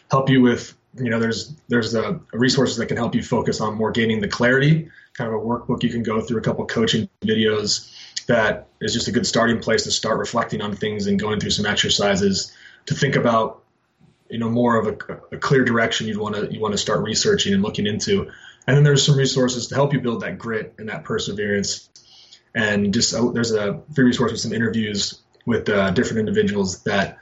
[0.09, 0.73] help you with.
[0.95, 4.29] You know, there's there's the resources that can help you focus on more gaining the
[4.29, 4.87] clarity.
[5.13, 7.93] Kind of a workbook you can go through, a couple coaching videos
[8.29, 11.49] that is just a good starting place to start reflecting on things and going through
[11.49, 12.55] some exercises
[12.85, 13.63] to think about
[14.29, 17.01] you know more of a, a clear direction you'd want to you want to start
[17.01, 18.31] researching and looking into.
[18.67, 21.89] And then there's some resources to help you build that grit and that perseverance.
[22.53, 27.17] And just uh, there's a free resource with some interviews with uh, different individuals that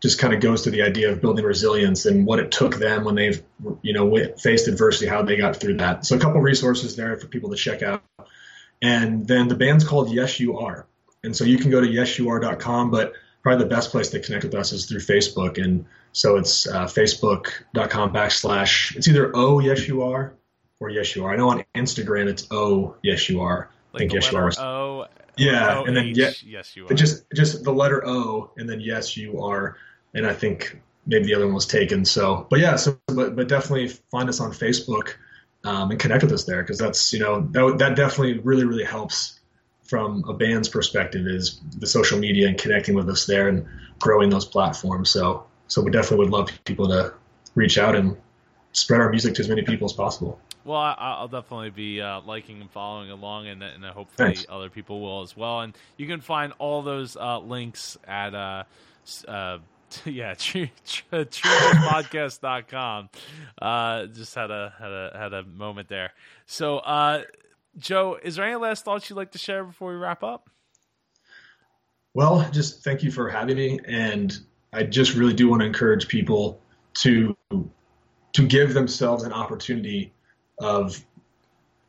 [0.00, 3.04] just kind of goes to the idea of building resilience and what it took them
[3.04, 3.42] when they've
[3.80, 6.04] you know faced adversity how they got through that.
[6.04, 8.02] So a couple resources there for people to check out
[8.82, 10.86] and then the band's called Yes You Are.
[11.24, 13.12] And so you can go to yesyouare.com, but
[13.42, 15.62] probably the best place to connect with us is through Facebook.
[15.62, 20.34] And so it's uh, facebook.com backslash, it's either O Yes You Are
[20.80, 21.32] or Yes You Are.
[21.32, 23.70] I know on Instagram it's O Yes You Are.
[23.94, 24.50] I think Yes You Are.
[24.58, 25.06] O.
[25.36, 26.94] Yeah, O-H, and then yeah, yes you are.
[26.94, 29.78] Just just the letter O and then yes you are,
[30.12, 32.04] and I think maybe the other one was taken.
[32.04, 35.14] So, but yeah, so but but definitely find us on Facebook
[35.64, 38.84] um, and connect with us there because that's you know that that definitely really really
[38.84, 39.38] helps
[39.82, 43.66] from a band's perspective is the social media and connecting with us there and
[43.98, 45.10] growing those platforms.
[45.10, 47.14] So so we definitely would love people to
[47.54, 48.16] reach out and
[48.72, 50.38] spread our music to as many people as possible.
[50.64, 54.46] Well, I, will definitely be uh, liking and following along, and, and hopefully Thanks.
[54.48, 55.60] other people will as well.
[55.60, 58.64] And you can find all those uh, links at uh,
[59.26, 59.58] uh
[60.04, 63.08] yeah, true, truepodcast.com.
[63.60, 66.12] Uh, just had a had a had a moment there.
[66.46, 67.22] So, uh,
[67.78, 70.50] Joe, is there any last thoughts you'd like to share before we wrap up?
[72.14, 74.38] Well, just thank you for having me, and
[74.72, 76.60] I just really do want to encourage people
[76.94, 77.36] to
[78.32, 80.12] to give themselves an opportunity
[80.58, 81.04] of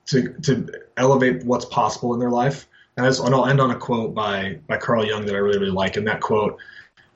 [0.07, 2.67] to to elevate what's possible in their life.
[2.95, 5.71] And, and I'll end on a quote by by Carl Jung that I really really
[5.71, 6.57] like, and that quote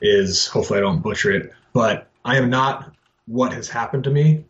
[0.01, 2.93] is hopefully I don't butcher it, but I am not
[3.25, 4.45] what has happened to me.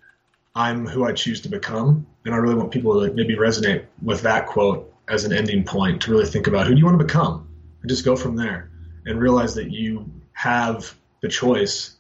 [0.56, 2.08] I'm who I choose to become.
[2.26, 5.64] And I really want people to like maybe resonate with that quote as an ending
[5.64, 7.48] point to really think about who do you want to become
[7.82, 8.70] and just go from there
[9.06, 11.96] and realize that you have the choice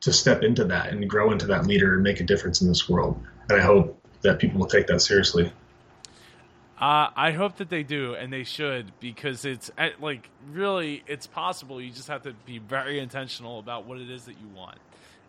[0.00, 2.88] to step into that and grow into that leader and make a difference in this
[2.88, 3.20] world.
[3.48, 5.52] And I hope that people will take that seriously.
[6.78, 11.26] Uh, I hope that they do, and they should, because it's eh, like really, it's
[11.26, 11.80] possible.
[11.80, 14.78] You just have to be very intentional about what it is that you want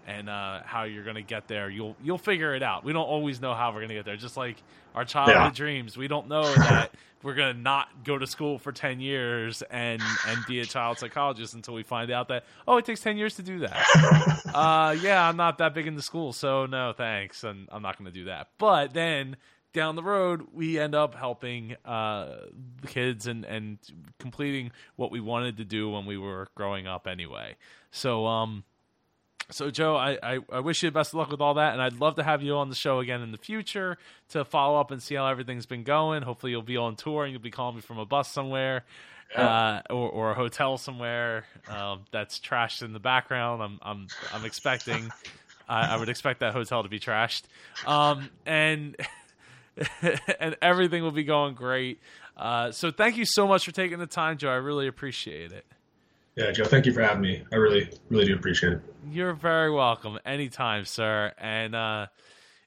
[0.07, 1.69] and uh, how you're going to get there.
[1.69, 2.83] You'll you'll figure it out.
[2.83, 4.15] We don't always know how we're going to get there.
[4.15, 4.55] Just like
[4.95, 5.51] our childhood yeah.
[5.51, 6.91] dreams, we don't know that
[7.23, 10.97] we're going to not go to school for ten years and and be a child
[10.97, 14.41] psychologist until we find out that oh, it takes ten years to do that.
[14.53, 18.11] uh, yeah, I'm not that big into school, so no thanks, and I'm not going
[18.11, 18.47] to do that.
[18.57, 19.35] But then
[19.77, 22.37] down the road, we end up helping uh,
[22.81, 23.77] the kids and, and
[24.19, 27.55] completing what we wanted to do when we were growing up anyway.
[27.91, 28.63] So, um,
[29.51, 31.81] so Joe, I, I, I, wish you the best of luck with all that, and
[31.81, 33.97] I'd love to have you on the show again in the future
[34.29, 36.23] to follow up and see how everything's been going.
[36.23, 38.83] Hopefully, you'll be on tour and you'll be calling me from a bus somewhere.
[39.33, 39.81] Yeah.
[39.89, 43.61] Uh, or, or a hotel somewhere um, that's trashed in the background.
[43.61, 45.11] I'm I'm I'm expecting.
[45.67, 47.43] I, I would expect that hotel to be trashed.
[47.85, 48.95] Um, and
[50.39, 51.99] and everything will be going great.
[52.35, 54.49] Uh, so thank you so much for taking the time, Joe.
[54.49, 55.65] I really appreciate it.
[56.35, 57.43] Yeah, Joe, thank you for having me.
[57.51, 58.81] I really, really do appreciate it.
[59.09, 60.19] You're very welcome.
[60.23, 61.33] Anytime, sir.
[61.39, 62.07] And uh,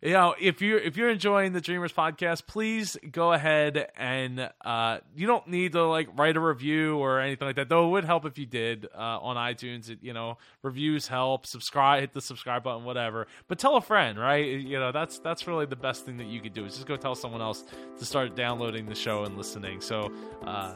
[0.02, 4.98] you know, if you're if you're enjoying the Dreamers podcast, please go ahead and uh,
[5.14, 7.68] you don't need to like write a review or anything like that.
[7.68, 9.90] Though it would help if you did uh, on iTunes.
[9.90, 11.44] It, you know, reviews help.
[11.44, 13.26] Subscribe, hit the subscribe button, whatever.
[13.46, 14.46] But tell a friend, right?
[14.46, 16.96] You know, that's that's really the best thing that you could do is just go
[16.96, 17.64] tell someone else
[17.98, 19.80] to start downloading the show and listening.
[19.80, 20.12] So.
[20.44, 20.74] Uh,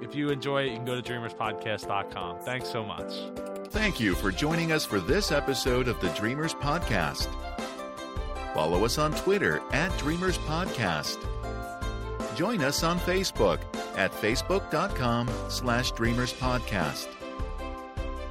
[0.00, 2.40] if you enjoy it, you can go to dreamerspodcast.com.
[2.40, 3.12] Thanks so much.
[3.70, 7.28] Thank you for joining us for this episode of the Dreamers Podcast.
[8.54, 11.18] Follow us on Twitter at Dreamers Podcast.
[12.36, 13.60] Join us on Facebook
[13.96, 17.08] at facebook.com slash Dreamers Podcast.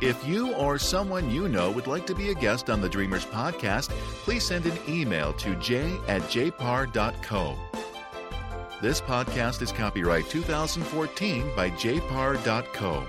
[0.02, 3.26] If you or someone you know would like to be a guest on the Dreamers
[3.26, 3.90] Podcast,
[4.24, 7.56] please send an email to j at jpar.co.
[8.82, 13.06] This podcast is copyright 2014 by jpar.co.